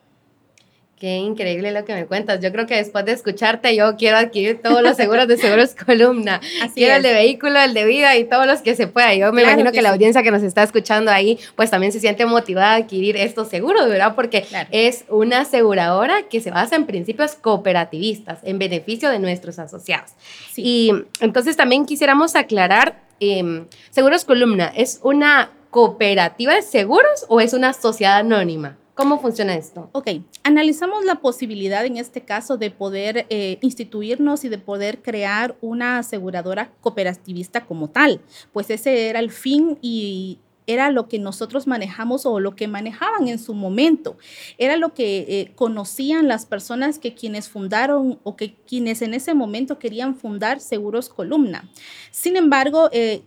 Qué 0.99 1.17
increíble 1.17 1.71
lo 1.71 1.85
que 1.85 1.93
me 1.93 2.07
cuentas. 2.07 2.39
Yo 2.39 2.51
creo 2.51 2.65
que 2.65 2.75
después 2.75 3.05
de 3.05 3.11
escucharte, 3.11 3.75
yo 3.75 3.97
quiero 3.97 4.17
adquirir 4.17 4.63
todos 4.63 4.81
los 4.81 4.97
seguros 4.97 5.27
de 5.27 5.37
Seguros 5.37 5.75
Columna. 5.85 6.41
Así 6.63 6.73
quiero 6.73 6.95
el 6.95 7.03
de 7.03 7.13
vehículo, 7.13 7.59
el 7.59 7.75
de 7.75 7.85
vida 7.85 8.17
y 8.17 8.23
todos 8.23 8.47
los 8.47 8.61
que 8.61 8.75
se 8.75 8.87
pueda. 8.87 9.13
Yo 9.13 9.31
me 9.31 9.43
imagino 9.43 9.71
que, 9.71 9.83
la 9.83 9.91
audiencia 9.91 10.23
que 10.23 10.31
nos 10.31 10.41
está 10.41 10.63
escuchando 10.63 11.11
ahí, 11.11 11.37
pues 11.55 11.69
también 11.69 11.91
se 11.91 11.99
siente 11.99 12.25
motivada 12.25 12.71
a 12.71 12.75
adquirir 12.77 13.15
estos 13.15 13.47
seguros, 13.47 13.87
¿verdad? 13.87 14.15
Porque 14.15 14.43
es 14.71 15.05
una 15.07 15.41
aseguradora 15.41 16.23
que 16.23 16.41
se 16.41 16.49
basa 16.49 16.75
en 16.75 16.87
principios 16.87 17.35
cooperativistas, 17.35 18.39
en 18.41 18.57
beneficio 18.57 19.11
de 19.11 19.19
nuestros 19.19 19.59
asociados. 19.59 20.13
Y 20.55 20.91
entonces 21.19 21.55
también 21.55 21.85
quisiéramos 21.85 22.35
aclarar, 22.35 23.03
em, 23.19 23.67
Seguros 23.91 24.25
Columna, 24.25 24.73
¿es 24.75 24.99
una 25.03 25.51
cooperativa 25.69 26.55
de 26.55 26.63
seguros 26.63 27.27
o 27.27 27.39
es 27.39 27.53
una 27.53 27.73
sociedad 27.73 28.17
anónima? 28.17 28.77
¿Cómo 28.97 29.19
funciona 29.19 29.55
esto? 29.55 29.91
Ok, 29.91 30.07
analizamos 30.43 31.05
la 31.05 31.21
posibilidad 31.21 31.85
en 31.85 31.97
este 31.97 32.21
caso 32.21 32.57
de 32.57 32.71
poder 32.71 33.27
eh, 33.29 33.59
instituirnos 33.61 34.43
y 34.43 34.49
de 34.49 34.57
poder 34.57 35.03
crear 35.03 35.55
una 35.61 35.99
aseguradora 35.99 36.71
cooperativista 36.81 37.67
como 37.67 37.91
tal, 37.91 38.21
pues 38.53 38.71
ese 38.71 39.09
era 39.09 39.19
el 39.19 39.29
fin 39.29 39.77
y 39.83 40.39
era 40.65 40.89
lo 40.89 41.07
que 41.07 41.19
nosotros 41.19 41.67
manejamos 41.67 42.25
o 42.25 42.39
lo 42.39 42.55
que 42.55 42.67
manejaban 42.67 43.27
en 43.27 43.37
su 43.37 43.53
momento. 43.53 44.17
Era 44.57 44.77
lo 44.77 44.95
que 44.95 45.19
eh, 45.19 45.51
conocían 45.53 46.27
las 46.27 46.47
personas 46.47 46.97
que 46.97 47.13
quienes 47.13 47.49
fundaron 47.49 48.19
o 48.23 48.35
que 48.35 48.55
quienes 48.67 49.03
en 49.03 49.13
ese 49.13 49.35
momento 49.35 49.77
querían 49.77 50.15
fundar 50.15 50.59
Seguros 50.59 51.07
Columna. 51.07 51.69
Sin 52.09 52.35
embargo, 52.35 52.89
eh, 52.91 53.21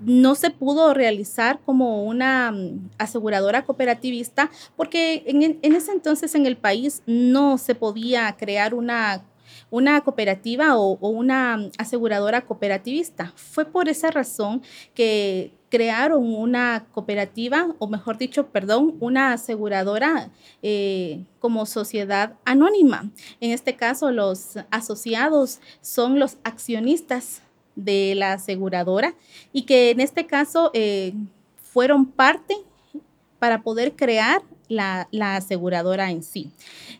no 0.00 0.34
se 0.34 0.50
pudo 0.50 0.94
realizar 0.94 1.60
como 1.64 2.04
una 2.04 2.52
mm, 2.52 2.90
aseguradora 2.98 3.64
cooperativista 3.64 4.50
porque 4.76 5.24
en, 5.26 5.58
ese 5.62 5.92
entonces 5.92 6.34
en 6.34 6.46
el 6.46 6.56
país 6.56 7.02
no 7.06 7.58
se 7.58 7.74
podía 7.74 8.34
crear 8.36 8.74
una, 8.74 9.24
una 9.70 10.00
cooperativa 10.02 10.76
o, 10.76 10.96
una 11.08 11.56
mm, 11.56 11.70
aseguradora 11.78 12.42
cooperativista. 12.42 13.32
Fue 13.36 13.64
por 13.64 13.88
esa 13.88 14.10
razón 14.10 14.62
que 14.94 15.54
crearon 15.70 16.34
una 16.34 16.86
cooperativa, 16.92 17.74
o 17.78 17.88
mejor 17.88 18.16
dicho, 18.16 18.46
perdón, 18.46 18.96
una 19.00 19.34
aseguradora 19.34 20.30
eh, 20.62 21.24
como 21.40 21.66
sociedad 21.66 22.36
anónima. 22.46 23.10
En 23.40 23.50
este 23.50 23.76
caso, 23.76 24.10
los 24.10 24.54
asociados 24.70 25.60
son 25.82 26.18
los 26.18 26.38
accionistas 26.42 27.42
de 27.78 28.14
la 28.16 28.34
aseguradora 28.34 29.14
y 29.52 29.62
que 29.62 29.90
en 29.90 30.00
este 30.00 30.26
caso 30.26 30.70
eh, 30.74 31.14
fueron 31.56 32.06
parte 32.06 32.56
para 33.38 33.62
poder 33.62 33.94
crear 33.94 34.42
la, 34.68 35.08
la, 35.12 35.36
aseguradora 35.36 36.10
en 36.10 36.22
sí. 36.22 36.50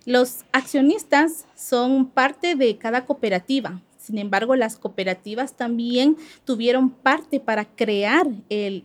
Los 0.06 0.44
accionistas 0.52 1.46
son 1.54 2.06
parte 2.06 2.54
de 2.54 2.78
cada 2.78 3.04
cooperativa. 3.04 3.82
Sin 3.98 4.16
embargo, 4.16 4.56
las 4.56 4.76
cooperativas 4.76 5.54
también 5.54 6.16
tuvieron 6.44 6.88
parte 6.88 7.40
para 7.40 7.66
crear 7.66 8.26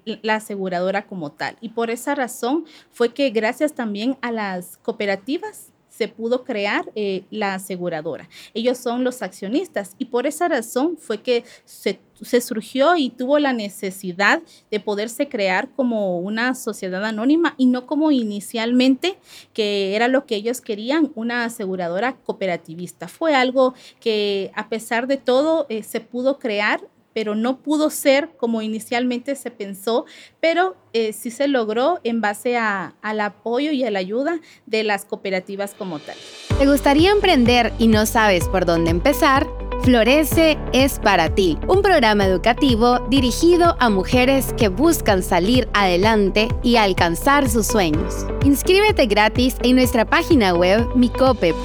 la 0.03 0.35
aseguradora 0.35 1.05
como 1.05 1.31
tal. 1.31 1.55
Y 1.62 1.69
por 1.69 1.91
esa 1.91 2.13
razón 2.13 2.65
fue 2.91 3.13
que 3.13 3.29
gracias 3.29 3.73
también 3.73 4.17
a 4.21 4.31
las 4.31 4.77
cooperativas 4.77 5.73
se 5.95 6.07
pudo 6.07 6.43
crear 6.43 6.91
eh, 6.95 7.23
la 7.29 7.53
aseguradora. 7.55 8.27
Ellos 8.53 8.77
son 8.77 9.03
los 9.03 9.21
accionistas 9.21 9.95
y 10.00 10.05
por 10.05 10.25
esa 10.25 10.47
razón 10.47 10.97
fue 10.97 11.21
que 11.21 11.43
se, 11.65 12.00
se, 12.19 12.41
surgió 12.41 12.95
y 12.95 13.12
tuvo 13.12 13.38
la 13.38 13.53
necesidad 13.53 14.41
de 14.71 14.79
poderse 14.79 15.29
crear 15.29 15.69
como 15.69 16.17
una 16.19 16.55
sociedad 16.55 17.05
anónima 17.05 17.53
y 17.57 17.67
no 17.67 17.85
como 17.85 18.09
inicialmente, 18.12 19.17
que 19.53 19.95
era 19.95 20.07
lo 20.07 20.25
que 20.25 20.35
ellos 20.35 20.62
querían, 20.62 21.12
una 21.13 21.45
aseguradora 21.45 22.15
cooperativista. 22.15 23.07
Fue 23.07 23.35
algo 23.35 23.75
que 24.00 24.51
a 24.55 24.69
pesar 24.69 25.05
de 25.05 25.17
todo 25.17 25.67
eh, 25.69 25.83
se 25.83 26.01
pudo 26.01 26.39
crear 26.39 26.81
pero 27.13 27.36
no 27.36 27.60
pudo 27.60 27.89
ser 27.89 28.32
como 28.38 28.62
inicialmente 28.62 29.36
se 29.36 29.51
pensó, 29.51 30.05
pero 30.39 30.75
eh, 30.93 31.13
sí 31.13 31.32
se 31.32 31.48
logró 31.48 32.00
en 32.03 32.22
base 32.22 32.58
a, 32.58 32.96
al 33.01 33.22
apoyo 33.22 33.72
y 33.72 33.84
a 33.84 33.91
la 33.91 34.00
ayuda 34.00 34.39
de 34.65 34.84
las 34.84 35.05
cooperativas 35.05 35.74
como 35.74 36.00
tal. 36.00 36.15
¿Te 36.58 36.67
gustaría 36.67 37.12
emprender 37.12 37.72
y 37.79 37.88
no 37.88 38.05
sabes 38.05 38.48
por 38.48 38.65
dónde 38.65 38.91
empezar? 38.91 39.48
Florece 39.83 40.57
es 40.71 40.97
para 40.97 41.35
ti, 41.35 41.57
un 41.67 41.81
programa 41.81 42.25
educativo 42.25 42.99
dirigido 43.09 43.75
a 43.79 43.89
mujeres 43.89 44.53
que 44.53 44.69
buscan 44.69 45.21
salir 45.21 45.67
adelante 45.73 46.47
y 46.63 46.77
alcanzar 46.77 47.49
sus 47.49 47.67
sueños. 47.67 48.25
Inscríbete 48.45 49.07
gratis 49.07 49.57
en 49.61 49.75
nuestra 49.75 50.05
página 50.05 50.53
web 50.53 50.87
micope.com.gt 50.95 51.63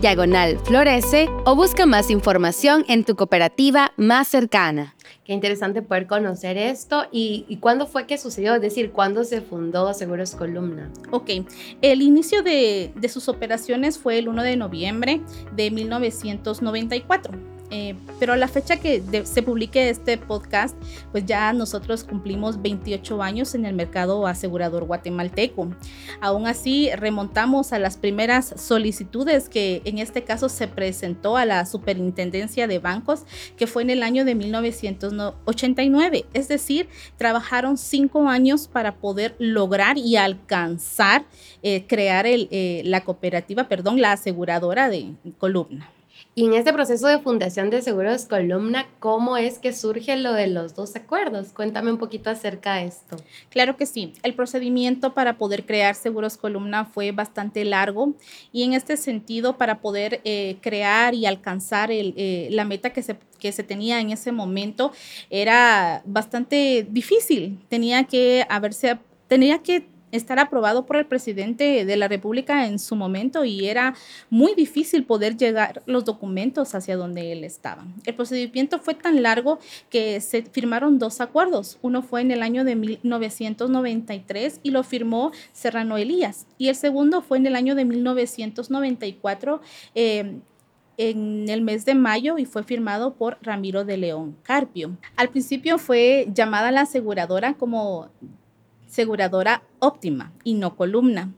diagonal 0.00 0.58
florece 0.64 1.28
o 1.44 1.54
busca 1.54 1.86
más 1.86 2.10
información 2.10 2.84
en 2.88 3.04
tu 3.04 3.14
cooperativa 3.14 3.92
más 3.96 4.26
cercana. 4.26 4.96
Qué 5.30 5.34
interesante 5.34 5.80
poder 5.80 6.08
conocer 6.08 6.56
esto. 6.58 7.04
¿Y, 7.12 7.56
cuándo 7.60 7.86
fue 7.86 8.04
que 8.04 8.18
sucedió? 8.18 8.56
Es 8.56 8.60
decir, 8.60 8.90
¿cuándo 8.90 9.22
se 9.22 9.40
fundó 9.40 9.94
Seguros 9.94 10.34
Columna? 10.34 10.90
Ok, 11.12 11.30
el 11.82 12.02
inicio 12.02 12.42
de, 12.42 12.90
de 12.96 13.08
sus 13.08 13.28
operaciones 13.28 13.96
fue 13.96 14.18
el 14.18 14.26
1 14.26 14.42
de 14.42 14.56
noviembre 14.56 15.20
de 15.54 15.70
1994. 15.70 17.59
Eh, 17.70 17.94
pero 18.18 18.32
a 18.32 18.36
la 18.36 18.48
fecha 18.48 18.76
que 18.76 19.02
se 19.24 19.42
publique 19.42 19.88
este 19.88 20.18
podcast, 20.18 20.76
pues 21.12 21.24
ya 21.24 21.52
nosotros 21.52 22.04
cumplimos 22.04 22.60
28 22.60 23.22
años 23.22 23.54
en 23.54 23.64
el 23.64 23.74
mercado 23.74 24.26
asegurador 24.26 24.84
guatemalteco. 24.84 25.68
Aún 26.20 26.46
así, 26.46 26.90
remontamos 26.94 27.72
a 27.72 27.78
las 27.78 27.96
primeras 27.96 28.54
solicitudes 28.56 29.48
que 29.48 29.82
en 29.84 29.98
este 29.98 30.24
caso 30.24 30.48
se 30.48 30.68
presentó 30.68 31.36
a 31.36 31.44
la 31.44 31.64
Superintendencia 31.66 32.66
de 32.66 32.78
Bancos, 32.78 33.22
que 33.56 33.66
fue 33.66 33.82
en 33.82 33.90
el 33.90 34.02
año 34.02 34.24
de 34.24 34.34
1989. 34.34 36.26
Es 36.34 36.48
decir, 36.48 36.88
trabajaron 37.16 37.76
cinco 37.76 38.28
años 38.28 38.68
para 38.68 38.96
poder 38.96 39.36
lograr 39.38 39.96
y 39.98 40.16
alcanzar 40.16 41.24
eh, 41.62 41.86
crear 41.86 42.26
eh, 42.26 42.82
la 42.84 43.04
cooperativa, 43.04 43.68
perdón, 43.68 44.00
la 44.00 44.12
aseguradora 44.12 44.88
de 44.88 45.14
columna. 45.38 45.90
En 46.42 46.54
este 46.54 46.72
proceso 46.72 47.06
de 47.06 47.18
fundación 47.18 47.68
de 47.68 47.82
Seguros 47.82 48.24
Columna, 48.24 48.86
¿cómo 48.98 49.36
es 49.36 49.58
que 49.58 49.74
surge 49.74 50.16
lo 50.16 50.32
de 50.32 50.46
los 50.46 50.74
dos 50.74 50.96
acuerdos? 50.96 51.48
Cuéntame 51.52 51.92
un 51.92 51.98
poquito 51.98 52.30
acerca 52.30 52.76
de 52.76 52.86
esto. 52.86 53.18
Claro 53.50 53.76
que 53.76 53.84
sí. 53.84 54.14
El 54.22 54.32
procedimiento 54.32 55.12
para 55.12 55.36
poder 55.36 55.66
crear 55.66 55.94
Seguros 55.94 56.38
Columna 56.38 56.86
fue 56.86 57.12
bastante 57.12 57.62
largo 57.66 58.14
y 58.52 58.62
en 58.62 58.72
este 58.72 58.96
sentido, 58.96 59.58
para 59.58 59.82
poder 59.82 60.22
eh, 60.24 60.56
crear 60.62 61.14
y 61.14 61.26
alcanzar 61.26 61.90
eh, 61.92 62.48
la 62.50 62.64
meta 62.64 62.88
que 62.88 63.02
se, 63.02 63.18
que 63.38 63.52
se 63.52 63.62
tenía 63.62 64.00
en 64.00 64.08
ese 64.08 64.32
momento, 64.32 64.92
era 65.28 66.00
bastante 66.06 66.86
difícil. 66.88 67.62
Tenía 67.68 68.04
que 68.04 68.46
haberse, 68.48 68.98
tenía 69.28 69.58
que 69.58 69.84
estar 70.12 70.38
aprobado 70.38 70.86
por 70.86 70.96
el 70.96 71.06
presidente 71.06 71.84
de 71.84 71.96
la 71.96 72.08
República 72.08 72.66
en 72.66 72.78
su 72.78 72.96
momento 72.96 73.44
y 73.44 73.68
era 73.68 73.94
muy 74.28 74.54
difícil 74.54 75.04
poder 75.04 75.36
llegar 75.36 75.82
los 75.86 76.04
documentos 76.04 76.74
hacia 76.74 76.96
donde 76.96 77.32
él 77.32 77.44
estaba. 77.44 77.84
El 78.04 78.14
procedimiento 78.14 78.78
fue 78.78 78.94
tan 78.94 79.22
largo 79.22 79.58
que 79.88 80.20
se 80.20 80.42
firmaron 80.42 80.98
dos 80.98 81.20
acuerdos. 81.20 81.78
Uno 81.82 82.02
fue 82.02 82.20
en 82.20 82.30
el 82.30 82.42
año 82.42 82.64
de 82.64 82.76
1993 82.76 84.60
y 84.62 84.70
lo 84.70 84.82
firmó 84.82 85.32
Serrano 85.52 85.96
Elías 85.96 86.46
y 86.58 86.68
el 86.68 86.74
segundo 86.74 87.22
fue 87.22 87.38
en 87.38 87.46
el 87.46 87.56
año 87.56 87.74
de 87.74 87.84
1994 87.84 89.60
eh, 89.94 90.40
en 90.96 91.48
el 91.48 91.62
mes 91.62 91.86
de 91.86 91.94
mayo 91.94 92.36
y 92.36 92.44
fue 92.44 92.62
firmado 92.62 93.14
por 93.14 93.38
Ramiro 93.40 93.86
de 93.86 93.96
León 93.96 94.36
Carpio. 94.42 94.98
Al 95.16 95.30
principio 95.30 95.78
fue 95.78 96.28
llamada 96.34 96.70
la 96.72 96.82
aseguradora 96.82 97.54
como 97.54 98.10
aseguradora 98.90 99.62
óptima 99.78 100.32
y 100.42 100.54
no 100.54 100.76
columna. 100.76 101.32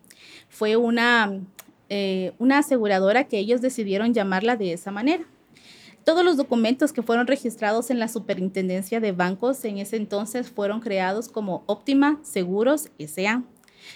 Fue 0.49 0.77
una, 0.77 1.41
eh, 1.89 2.33
una 2.39 2.59
aseguradora 2.59 3.25
que 3.25 3.39
ellos 3.39 3.61
decidieron 3.61 4.15
llamarla 4.15 4.57
de 4.57 4.73
esa 4.73 4.91
manera. 4.91 5.25
Todos 6.05 6.25
los 6.25 6.37
documentos 6.37 6.93
que 6.93 7.03
fueron 7.03 7.27
registrados 7.29 7.91
en 7.91 8.01
la 8.01 8.09
Superintendencia 8.09 8.99
de 8.99 9.13
Bancos 9.13 9.65
en 9.65 9.79
ese 9.79 9.97
entonces 9.97 10.51
fueron 10.51 10.81
creados 10.81 11.29
como 11.29 11.63
Óptima 11.67 12.19
Seguros 12.23 12.89
S.A. 12.99 13.45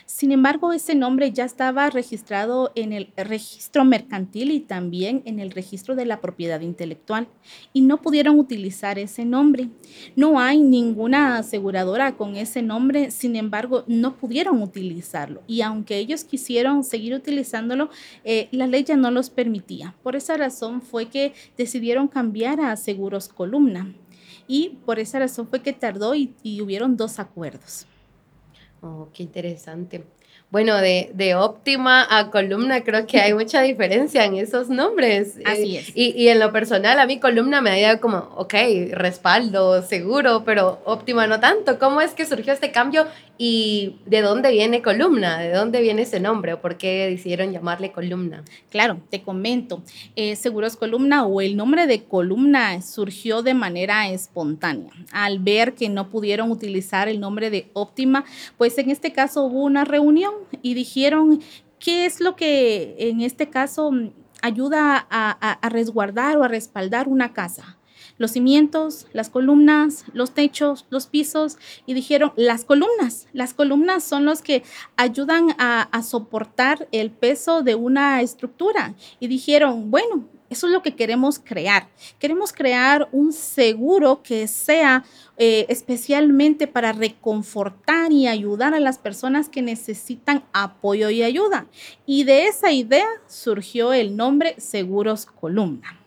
Sin 0.04 0.32
embargo, 0.32 0.72
ese 0.72 0.94
nombre 0.94 1.32
ya 1.32 1.44
estaba 1.44 1.90
registrado 1.90 2.72
en 2.74 2.92
el 2.92 3.12
registro 3.16 3.84
mercantil 3.84 4.50
y 4.50 4.60
también 4.60 5.22
en 5.24 5.40
el 5.40 5.50
registro 5.50 5.94
de 5.94 6.06
la 6.06 6.20
propiedad 6.20 6.60
intelectual 6.60 7.28
y 7.72 7.80
no 7.82 8.00
pudieron 8.00 8.38
utilizar 8.38 8.98
ese 8.98 9.24
nombre. 9.24 9.68
No 10.14 10.38
hay 10.38 10.60
ninguna 10.60 11.38
aseguradora 11.38 12.16
con 12.16 12.36
ese 12.36 12.62
nombre, 12.62 13.10
sin 13.10 13.36
embargo, 13.36 13.84
no 13.86 14.16
pudieron 14.16 14.62
utilizarlo 14.62 15.42
y 15.46 15.62
aunque 15.62 15.98
ellos 15.98 16.24
quisieron 16.24 16.84
seguir 16.84 17.14
utilizándolo, 17.14 17.90
eh, 18.24 18.48
la 18.52 18.66
ley 18.66 18.84
ya 18.84 18.96
no 18.96 19.10
los 19.10 19.30
permitía. 19.30 19.94
Por 20.02 20.16
esa 20.16 20.36
razón 20.36 20.82
fue 20.82 21.06
que 21.06 21.32
decidieron 21.56 22.08
cambiar 22.08 22.60
a 22.60 22.76
Seguros 22.76 23.28
Columna 23.28 23.94
y 24.48 24.78
por 24.84 24.98
esa 24.98 25.18
razón 25.18 25.48
fue 25.48 25.62
que 25.62 25.72
tardó 25.72 26.14
y, 26.14 26.32
y 26.42 26.60
hubieron 26.60 26.96
dos 26.96 27.18
acuerdos. 27.18 27.86
Oh, 28.82 29.08
qué 29.12 29.22
interesante. 29.22 30.04
Bueno, 30.48 30.76
de, 30.76 31.10
de, 31.12 31.34
óptima 31.34 32.06
a 32.08 32.30
columna 32.30 32.84
creo 32.84 33.04
que 33.04 33.20
hay 33.20 33.34
mucha 33.34 33.62
diferencia 33.62 34.24
en 34.24 34.36
esos 34.36 34.68
nombres. 34.68 35.38
Así 35.44 35.76
es. 35.76 35.90
Y, 35.94 36.12
y, 36.16 36.28
en 36.28 36.38
lo 36.38 36.52
personal, 36.52 37.00
a 37.00 37.06
mí 37.06 37.18
columna 37.18 37.60
me 37.60 37.80
da 37.80 37.98
como, 37.98 38.18
ok, 38.36 38.54
respaldo, 38.92 39.82
seguro, 39.82 40.44
pero 40.44 40.80
óptima 40.84 41.26
no 41.26 41.40
tanto. 41.40 41.80
¿Cómo 41.80 42.00
es 42.00 42.12
que 42.14 42.26
surgió 42.26 42.52
este 42.52 42.70
cambio 42.70 43.06
¿Y 43.38 43.96
de 44.06 44.22
dónde 44.22 44.50
viene 44.50 44.80
columna? 44.80 45.38
¿De 45.38 45.52
dónde 45.52 45.82
viene 45.82 46.02
ese 46.02 46.20
nombre? 46.20 46.54
¿O 46.54 46.60
por 46.60 46.78
qué 46.78 47.06
decidieron 47.06 47.52
llamarle 47.52 47.92
columna? 47.92 48.42
Claro, 48.70 49.00
te 49.10 49.22
comento. 49.22 49.82
Eh, 50.14 50.36
Seguros 50.36 50.76
Columna 50.76 51.26
o 51.26 51.42
el 51.42 51.56
nombre 51.56 51.86
de 51.86 52.04
columna 52.04 52.80
surgió 52.80 53.42
de 53.42 53.52
manera 53.52 54.08
espontánea. 54.08 54.92
Al 55.12 55.38
ver 55.38 55.74
que 55.74 55.90
no 55.90 56.08
pudieron 56.08 56.50
utilizar 56.50 57.08
el 57.08 57.20
nombre 57.20 57.50
de 57.50 57.70
óptima, 57.74 58.24
pues 58.56 58.78
en 58.78 58.90
este 58.90 59.12
caso 59.12 59.44
hubo 59.44 59.64
una 59.64 59.84
reunión 59.84 60.32
y 60.62 60.72
dijeron 60.72 61.42
qué 61.78 62.06
es 62.06 62.20
lo 62.20 62.36
que 62.36 62.96
en 62.98 63.20
este 63.20 63.50
caso 63.50 63.90
ayuda 64.40 65.06
a 65.10 65.68
resguardar 65.68 66.38
o 66.38 66.44
a 66.44 66.48
respaldar 66.48 67.08
una 67.08 67.34
casa 67.34 67.76
los 68.18 68.32
cimientos, 68.32 69.06
las 69.12 69.30
columnas, 69.30 70.04
los 70.12 70.32
techos, 70.32 70.86
los 70.90 71.06
pisos 71.06 71.58
y 71.86 71.94
dijeron 71.94 72.32
las 72.36 72.64
columnas. 72.64 73.26
Las 73.32 73.54
columnas 73.54 74.04
son 74.04 74.24
los 74.24 74.42
que 74.42 74.62
ayudan 74.96 75.54
a, 75.58 75.88
soportar 76.02 76.88
el 76.92 77.10
peso 77.10 77.62
de 77.62 77.74
una 77.74 78.20
estructura 78.20 78.94
y 79.18 79.26
dijeron, 79.26 79.90
bueno, 79.90 80.24
eso 80.50 80.68
es 80.68 80.72
lo 80.72 80.82
que 80.82 80.94
queremos 80.94 81.40
crear. 81.40 81.88
Queremos 82.20 82.52
crear 82.52 83.08
un 83.10 83.32
seguro 83.32 84.22
que 84.22 84.46
sea 84.46 85.04
eh, 85.36 85.66
especialmente 85.68 86.68
para 86.68 86.92
reconfortar 86.92 88.12
y 88.12 88.28
ayudar 88.28 88.74
a 88.74 88.80
las 88.80 88.98
personas 88.98 89.48
que 89.48 89.62
necesitan 89.62 90.44
apoyo 90.52 91.10
y 91.10 91.22
ayuda. 91.22 91.66
Y 92.04 92.24
de 92.24 92.46
esa 92.46 92.70
idea 92.70 93.08
surgió 93.26 93.92
el 93.92 94.16
nombre 94.16 94.54
Seguros 94.58 95.26
Columna. 95.26 96.05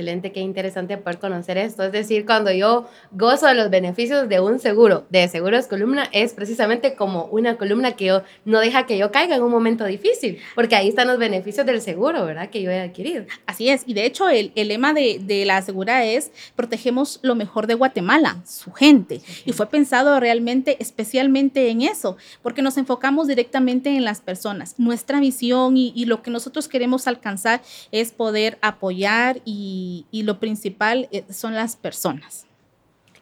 Excelente, 0.00 0.32
qué 0.32 0.40
interesante 0.40 0.96
poder 0.96 1.18
conocer 1.18 1.58
esto. 1.58 1.82
Es 1.82 1.92
decir, 1.92 2.24
cuando 2.24 2.50
yo 2.50 2.88
gozo 3.10 3.46
de 3.48 3.54
los 3.54 3.68
beneficios 3.68 4.30
de 4.30 4.40
un 4.40 4.58
seguro, 4.58 5.04
de 5.10 5.28
seguros 5.28 5.66
columna, 5.66 6.08
es 6.10 6.32
precisamente 6.32 6.94
como 6.94 7.26
una 7.26 7.58
columna 7.58 7.92
que 7.92 8.06
yo 8.06 8.22
no 8.46 8.60
deja 8.60 8.86
que 8.86 8.96
yo 8.96 9.12
caiga 9.12 9.36
en 9.36 9.42
un 9.42 9.50
momento 9.50 9.84
difícil, 9.84 10.38
porque 10.54 10.74
ahí 10.74 10.88
están 10.88 11.06
los 11.06 11.18
beneficios 11.18 11.66
del 11.66 11.82
seguro, 11.82 12.24
¿verdad? 12.24 12.48
Que 12.48 12.62
yo 12.62 12.70
he 12.70 12.80
adquirido. 12.80 13.26
Así 13.44 13.68
es, 13.68 13.82
y 13.84 13.92
de 13.92 14.06
hecho 14.06 14.30
el, 14.30 14.52
el 14.54 14.68
lema 14.68 14.94
de, 14.94 15.20
de, 15.20 15.44
la 15.44 15.58
asegura 15.58 16.06
es 16.06 16.32
protegemos 16.56 17.20
lo 17.20 17.34
mejor 17.34 17.66
de 17.66 17.74
Guatemala, 17.74 18.42
su 18.46 18.72
gente, 18.72 19.20
y 19.44 19.52
fue 19.52 19.68
pensado 19.68 20.18
realmente 20.18 20.78
especialmente 20.80 21.68
en 21.68 21.82
eso, 21.82 22.16
porque 22.40 22.62
nos 22.62 22.78
enfocamos 22.78 23.28
directamente 23.28 23.90
en 23.90 24.06
las 24.06 24.22
personas. 24.22 24.76
Nuestra 24.78 25.20
visión 25.20 25.76
y, 25.76 25.92
y 25.94 26.06
lo 26.06 26.22
que 26.22 26.30
nosotros 26.30 26.68
queremos 26.68 27.06
alcanzar 27.06 27.60
es 27.92 28.12
poder 28.12 28.56
apoyar 28.62 29.42
y 29.44 29.89
y, 30.10 30.22
lo 30.22 30.38
principal 30.38 31.08
eh, 31.12 31.24
son 31.30 31.54
las 31.54 31.76
personas. 31.76 32.46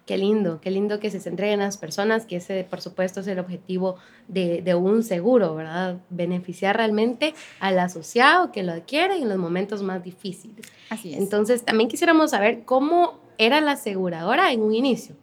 Qué 0.06 0.16
lindo, 0.16 0.58
qué 0.62 0.70
lindo 0.70 1.00
que 1.00 1.10
se 1.10 1.20
centren 1.20 1.50
en 1.50 1.60
las 1.60 1.76
personas, 1.76 2.24
que 2.24 2.36
ese 2.36 2.64
por 2.64 2.80
supuesto 2.80 3.20
es 3.20 3.26
el 3.26 3.38
objetivo 3.38 3.96
de, 4.26 4.62
de, 4.62 4.74
un 4.74 5.02
seguro, 5.02 5.54
¿verdad? 5.54 5.98
Beneficiar 6.08 6.78
realmente 6.78 7.34
al 7.60 7.78
asociado 7.78 8.50
que 8.50 8.62
lo 8.62 8.72
adquiere 8.72 9.18
en 9.18 9.28
los 9.28 9.36
momentos 9.36 9.82
más 9.82 10.02
difíciles. 10.02 10.64
Así 10.88 11.12
es. 11.12 11.18
Entonces, 11.18 11.62
también 11.62 11.90
quisiéramos 11.90 12.30
saber 12.30 12.64
cómo 12.64 13.20
era 13.36 13.60
la 13.60 13.72
aseguradora 13.72 14.50
en 14.50 14.62
un 14.62 14.74
inicio. 14.74 15.14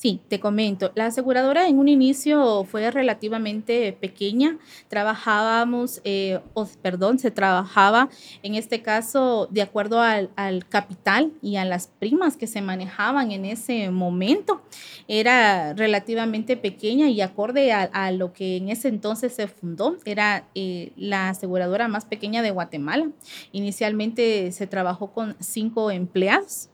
Sí, 0.00 0.18
te 0.28 0.40
comento. 0.40 0.92
La 0.94 1.04
aseguradora 1.04 1.68
en 1.68 1.78
un 1.78 1.86
inicio 1.86 2.64
fue 2.64 2.90
relativamente 2.90 3.92
pequeña. 3.92 4.56
Trabajábamos, 4.88 6.00
eh, 6.04 6.40
perdón, 6.80 7.18
se 7.18 7.30
trabajaba 7.30 8.08
en 8.42 8.54
este 8.54 8.80
caso 8.80 9.46
de 9.50 9.60
acuerdo 9.60 10.00
al, 10.00 10.30
capital 10.70 11.32
y 11.42 11.56
a 11.56 11.66
las 11.66 11.88
primas 11.88 12.38
que 12.38 12.46
se 12.46 12.62
manejaban 12.62 13.30
en 13.30 13.44
ese 13.44 13.90
momento. 13.90 14.62
Era 15.06 15.74
relativamente 15.74 16.56
pequeña 16.56 17.10
y 17.10 17.20
acorde 17.20 17.70
a, 17.70 18.10
lo 18.10 18.32
que 18.32 18.56
en 18.56 18.70
ese 18.70 18.88
entonces 18.88 19.34
se 19.34 19.48
fundó. 19.48 19.98
Era 20.06 20.48
eh, 20.54 20.92
la 20.96 21.28
aseguradora 21.28 21.88
más 21.88 22.06
pequeña 22.06 22.40
de 22.40 22.52
Guatemala. 22.52 23.10
Inicialmente 23.52 24.50
se 24.52 24.66
trabajó 24.66 25.12
con 25.12 25.36
cinco 25.40 25.90
empleados. 25.90 26.70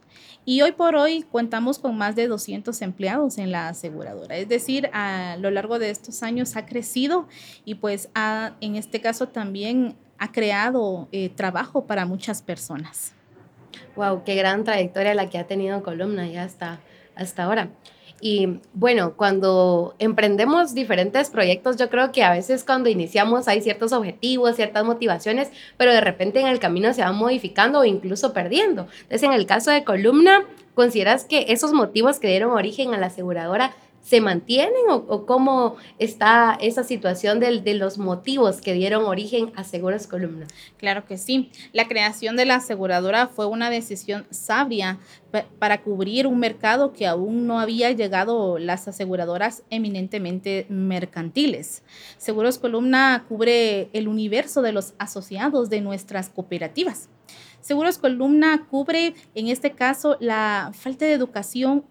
Y 0.48 0.62
hoy 0.62 0.70
por 0.70 0.94
hoy 0.94 1.24
contamos 1.24 1.80
con 1.80 1.98
más 1.98 2.14
de 2.14 2.28
200 2.28 2.80
empleados 2.82 3.36
en 3.36 3.50
la 3.50 3.66
aseguradora. 3.66 4.36
Es 4.36 4.48
decir, 4.48 4.88
a 4.92 5.36
lo 5.40 5.50
largo 5.50 5.80
de 5.80 5.90
estos 5.90 6.22
años 6.22 6.54
ha 6.54 6.66
crecido 6.66 7.26
y 7.64 7.74
pues 7.74 8.10
ha, 8.14 8.52
en 8.60 8.76
este 8.76 9.00
caso 9.00 9.26
también 9.26 9.96
ha 10.18 10.30
creado 10.30 11.08
eh, 11.10 11.30
trabajo 11.30 11.86
para 11.88 12.06
muchas 12.06 12.42
personas. 12.42 13.12
Wow, 13.96 14.22
qué 14.22 14.36
gran 14.36 14.62
trayectoria 14.62 15.14
la 15.14 15.28
que 15.28 15.38
ha 15.38 15.48
tenido 15.48 15.82
Columna 15.82 16.28
ya 16.28 16.44
hasta, 16.44 16.78
hasta 17.16 17.42
ahora. 17.42 17.70
Y 18.20 18.60
bueno, 18.72 19.12
cuando 19.14 19.94
emprendemos 19.98 20.74
diferentes 20.74 21.28
proyectos, 21.30 21.76
yo 21.76 21.90
creo 21.90 22.12
que 22.12 22.22
a 22.22 22.32
veces 22.32 22.64
cuando 22.64 22.88
iniciamos 22.88 23.46
hay 23.46 23.60
ciertos 23.60 23.92
objetivos, 23.92 24.56
ciertas 24.56 24.84
motivaciones, 24.84 25.50
pero 25.76 25.92
de 25.92 26.00
repente 26.00 26.40
en 26.40 26.46
el 26.46 26.58
camino 26.58 26.92
se 26.94 27.02
van 27.02 27.16
modificando 27.16 27.80
o 27.80 27.84
incluso 27.84 28.32
perdiendo. 28.32 28.88
Entonces, 29.02 29.22
en 29.22 29.32
el 29.32 29.46
caso 29.46 29.70
de 29.70 29.84
Columna, 29.84 30.44
¿consideras 30.74 31.24
que 31.24 31.46
esos 31.48 31.72
motivos 31.72 32.18
que 32.18 32.28
dieron 32.28 32.52
origen 32.52 32.94
a 32.94 32.98
la 32.98 33.08
aseguradora 33.08 33.74
se 34.06 34.20
mantienen 34.20 34.84
o, 34.88 35.26
cómo 35.26 35.74
está 35.98 36.56
esa 36.60 36.84
situación 36.84 37.40
de, 37.40 37.74
los 37.74 37.98
motivos 37.98 38.60
que 38.60 38.72
dieron 38.72 39.04
origen 39.04 39.50
a 39.56 39.64
Seguros 39.64 40.06
Columna? 40.06 40.46
Claro 40.76 41.04
que 41.06 41.18
sí. 41.18 41.50
La 41.72 41.88
creación 41.88 42.36
de 42.36 42.44
la 42.44 42.56
aseguradora 42.56 43.26
fue 43.26 43.46
una 43.46 43.68
decisión 43.68 44.24
sabia 44.30 45.00
para 45.58 45.82
cubrir 45.82 46.28
un 46.28 46.38
mercado 46.38 46.92
que 46.92 47.08
aún 47.08 47.48
no 47.48 47.58
había 47.58 47.90
llegado 47.90 48.60
las 48.60 48.86
aseguradoras 48.86 49.64
eminentemente 49.70 50.66
mercantiles. 50.68 51.82
Seguros 52.16 52.60
Columna 52.60 53.24
cubre 53.28 53.90
el 53.92 54.06
universo 54.06 54.62
de 54.62 54.70
los 54.70 54.94
asociados 54.98 55.68
de 55.68 55.80
nuestras 55.80 56.28
cooperativas. 56.28 57.08
Seguros 57.60 57.98
Columna 57.98 58.68
cubre, 58.70 59.14
en 59.34 59.48
este 59.48 59.72
caso, 59.72 60.16
la 60.20 60.70
falta 60.72 61.06
de 61.06 61.12
educación 61.12 61.84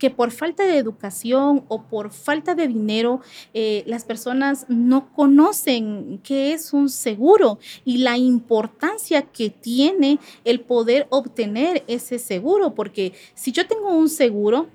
que 0.00 0.10
por 0.10 0.32
falta 0.32 0.64
de 0.64 0.78
educación 0.78 1.64
o 1.68 1.82
por 1.82 2.10
falta 2.10 2.56
de 2.56 2.66
dinero, 2.66 3.20
eh, 3.54 3.84
las 3.86 4.04
personas 4.04 4.64
no 4.68 5.12
conocen 5.12 6.20
qué 6.24 6.52
es 6.52 6.72
un 6.72 6.88
seguro 6.88 7.58
y 7.84 7.98
la 7.98 8.16
importancia 8.16 9.22
que 9.22 9.50
tiene 9.50 10.18
el 10.44 10.60
poder 10.60 11.06
obtener 11.10 11.84
ese 11.86 12.18
seguro, 12.18 12.74
porque 12.74 13.12
si 13.34 13.52
yo 13.52 13.66
tengo 13.66 13.90
un 13.94 14.08
seguro, 14.08 14.68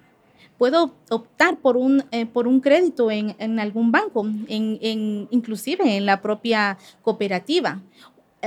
puedo 0.60 0.94
optar 1.10 1.58
por 1.58 1.76
un, 1.76 2.04
eh, 2.12 2.28
por 2.28 2.48
un 2.48 2.62
crédito 2.62 3.10
en, 3.10 3.36
en 3.40 3.60
algún 3.60 3.92
banco, 3.92 4.26
en, 4.26 4.78
en, 4.80 5.28
inclusive 5.32 5.98
en 5.98 6.06
la 6.06 6.22
propia 6.22 6.78
cooperativa 7.02 7.82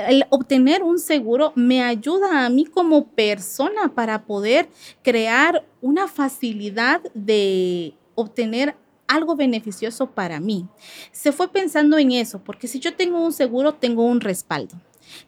el 0.06 0.26
obtener 0.30 0.82
un 0.82 0.98
seguro 0.98 1.52
me 1.54 1.82
ayuda 1.82 2.44
a 2.44 2.50
mí 2.50 2.64
como 2.64 3.06
persona 3.08 3.94
para 3.94 4.24
poder 4.24 4.68
crear 5.02 5.64
una 5.80 6.08
facilidad 6.08 7.00
de 7.14 7.94
obtener 8.14 8.74
algo 9.06 9.34
beneficioso 9.36 10.10
para 10.10 10.38
mí. 10.38 10.66
Se 11.12 11.32
fue 11.32 11.50
pensando 11.50 11.98
en 11.98 12.12
eso, 12.12 12.40
porque 12.44 12.68
si 12.68 12.78
yo 12.78 12.94
tengo 12.94 13.24
un 13.24 13.32
seguro, 13.32 13.74
tengo 13.74 14.04
un 14.04 14.20
respaldo. 14.20 14.76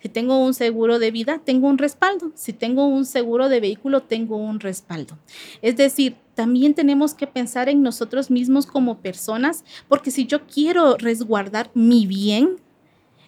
Si 0.03 0.11
tengo 0.11 0.39
un 0.39 0.53
seguro 0.53 0.99
de 0.99 1.11
vida, 1.11 1.41
tengo 1.43 1.67
un 1.69 1.79
respaldo. 1.79 2.33
Si 2.35 2.53
tengo 2.53 2.87
un 2.87 3.07
seguro 3.07 3.49
de 3.49 3.61
vehículo, 3.61 4.03
tengo 4.03 4.37
un 4.37 4.61
respaldo. 4.61 5.19
Es 5.63 5.77
decir, 5.77 6.17
también 6.35 6.75
tenemos 6.75 7.15
que 7.15 7.27
pensar 7.27 7.69
en 7.69 7.83
nosotros 7.83 8.31
mismos 8.31 8.67
como 8.67 8.99
personas, 8.99 9.65
porque 9.89 10.11
si 10.11 10.27
yo 10.27 10.47
quiero 10.47 10.97
resguardar 10.97 11.71
mi 11.75 12.07
bien, 12.07 12.57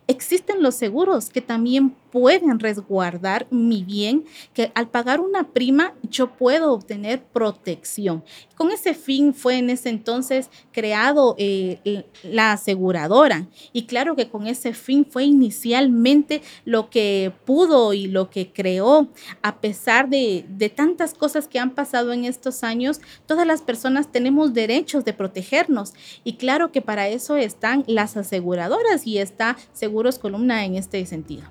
existen 0.07 0.63
los 0.63 0.75
seguros 0.75 1.31
que 1.31 1.41
también 1.41 1.95
pueden 2.13 2.61
resguardar 2.61 3.47
mi 3.51 3.85
bien, 3.85 4.27
que 4.53 4.71
al 4.75 4.91
pagar 4.91 5.21
una 5.21 5.49
prima 5.49 5.95
yo 6.03 6.37
puedo 6.37 6.73
obtener 6.73 7.23
protección. 7.23 8.23
Con 8.55 8.71
ese 8.71 8.93
fin 8.93 9.33
fue 9.33 9.57
en 9.57 9.71
ese 9.71 9.89
entonces 9.89 10.51
creado 10.73 11.35
eh, 11.39 12.05
la 12.23 12.53
aseguradora. 12.53 13.49
Y 13.73 13.85
claro 13.85 14.15
que 14.15 14.29
con 14.29 14.47
ese 14.47 14.75
fin 14.75 15.07
fue 15.09 15.25
inicialmente 15.25 16.43
lo 16.67 16.91
que 16.91 17.33
pudo 17.47 17.95
y 17.95 18.09
lo 18.09 18.29
que 18.29 18.53
creó, 18.53 19.09
a 19.41 19.61
pesar 19.63 20.11
de, 20.11 20.45
de 20.51 20.69
tantas 20.69 21.15
cosas 21.15 21.49
que 21.49 21.59
han 21.59 21.71
pasado 21.71 22.13
en 22.13 22.27
estos 22.27 22.63
años, 22.63 23.01
todas 23.25 23.47
las 23.47 23.63
personas 23.63 24.13
tenemos 24.13 24.53
derechos 24.53 25.07
de 25.07 25.15
protegernos. 25.15 25.95
Y 26.25 26.35
claro 26.35 26.73
que 26.73 26.83
para 26.83 27.09
eso 27.09 27.37
están 27.37 27.85
las 27.87 28.19
aseguradoras 28.19 29.07
y 29.07 29.17
está 29.17 29.57
Seguros 29.93 30.19
Columna 30.19 30.65
en 30.65 30.77
este 30.77 31.05
sentido. 31.05 31.43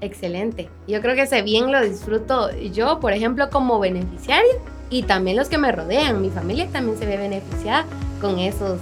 Excelente. 0.00 0.70
Yo 0.86 1.02
creo 1.02 1.14
que 1.14 1.22
ese 1.22 1.42
bien 1.42 1.70
lo 1.70 1.82
disfruto 1.82 2.50
yo, 2.72 2.98
por 2.98 3.12
ejemplo, 3.12 3.50
como 3.50 3.78
beneficiaria 3.78 4.54
y 4.88 5.02
también 5.02 5.36
los 5.36 5.50
que 5.50 5.58
me 5.58 5.70
rodean. 5.70 6.22
Mi 6.22 6.30
familia 6.30 6.66
también 6.68 6.96
se 6.98 7.04
ve 7.04 7.18
beneficiada 7.18 7.84
con 8.22 8.38
esos 8.38 8.80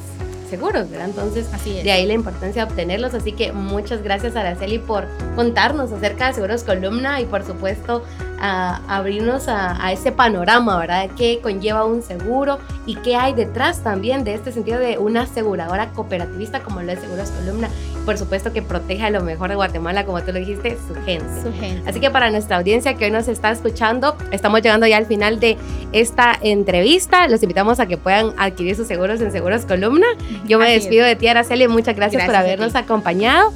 seguros, 0.48 0.88
¿verdad? 0.88 1.06
Entonces, 1.08 1.48
Así 1.52 1.82
de 1.82 1.90
ahí 1.90 2.06
la 2.06 2.12
importancia 2.12 2.64
de 2.64 2.70
obtenerlos. 2.70 3.12
Así 3.14 3.32
que 3.32 3.50
muchas 3.50 4.04
gracias, 4.04 4.36
Araceli, 4.36 4.78
por 4.78 5.08
contarnos 5.34 5.90
acerca 5.90 6.28
de 6.28 6.34
Seguros 6.34 6.62
Columna 6.62 7.20
y, 7.20 7.24
por 7.24 7.44
supuesto, 7.44 8.04
a 8.38 8.82
abrirnos 8.86 9.48
a, 9.48 9.92
ese 9.92 10.12
panorama, 10.12 10.78
¿verdad? 10.78 11.10
¿Qué 11.16 11.40
conlleva 11.42 11.84
un 11.84 12.02
seguro 12.02 12.60
y 12.86 12.94
qué 12.94 13.16
hay 13.16 13.34
detrás 13.34 13.80
también 13.80 14.22
de 14.22 14.34
este 14.34 14.52
sentido 14.52 14.78
de 14.78 14.96
una 14.98 15.22
aseguradora 15.22 15.90
cooperativista 15.90 16.60
como 16.60 16.82
lo 16.82 16.92
es 16.92 17.00
Seguros 17.00 17.32
Columna? 17.32 17.68
Por 18.06 18.16
supuesto 18.16 18.52
que 18.52 18.62
proteja 18.62 19.10
lo 19.10 19.20
mejor 19.22 19.48
de 19.48 19.56
Guatemala, 19.56 20.06
como 20.06 20.22
tú 20.22 20.32
lo 20.32 20.38
dijiste, 20.38 20.78
su 20.86 20.94
gente. 21.04 21.26
Su 21.42 21.52
gente. 21.52 21.90
Así 21.90 21.98
que 21.98 22.08
para 22.08 22.30
nuestra 22.30 22.56
audiencia 22.56 22.94
que 22.94 23.06
hoy 23.06 23.10
nos 23.10 23.26
está 23.26 23.50
escuchando, 23.50 24.16
estamos 24.30 24.62
llegando 24.62 24.86
ya 24.86 24.96
al 24.96 25.06
final 25.06 25.40
de 25.40 25.56
esta 25.90 26.38
entrevista. 26.40 27.26
Los 27.26 27.42
invitamos 27.42 27.80
a 27.80 27.86
que 27.86 27.96
puedan 27.96 28.32
adquirir 28.38 28.76
sus 28.76 28.86
seguros 28.86 29.20
en 29.20 29.32
Seguros 29.32 29.66
Columna. 29.66 30.06
Yo 30.46 30.60
me 30.60 30.70
despido 30.70 31.04
de 31.04 31.16
ti, 31.16 31.26
Araceli. 31.26 31.66
Muchas 31.66 31.96
gracias, 31.96 32.22
gracias 32.22 32.26
por 32.26 32.36
habernos 32.36 32.76
acompañado. 32.76 33.52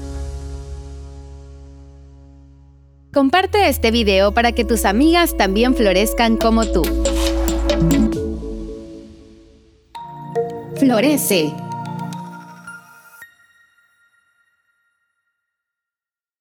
Comparte 3.12 3.68
este 3.68 3.92
video 3.92 4.34
para 4.34 4.50
que 4.50 4.64
tus 4.64 4.84
amigas 4.84 5.36
también 5.36 5.76
florezcan 5.76 6.36
como 6.36 6.64
tú. 6.66 6.82
Florece 10.76 11.52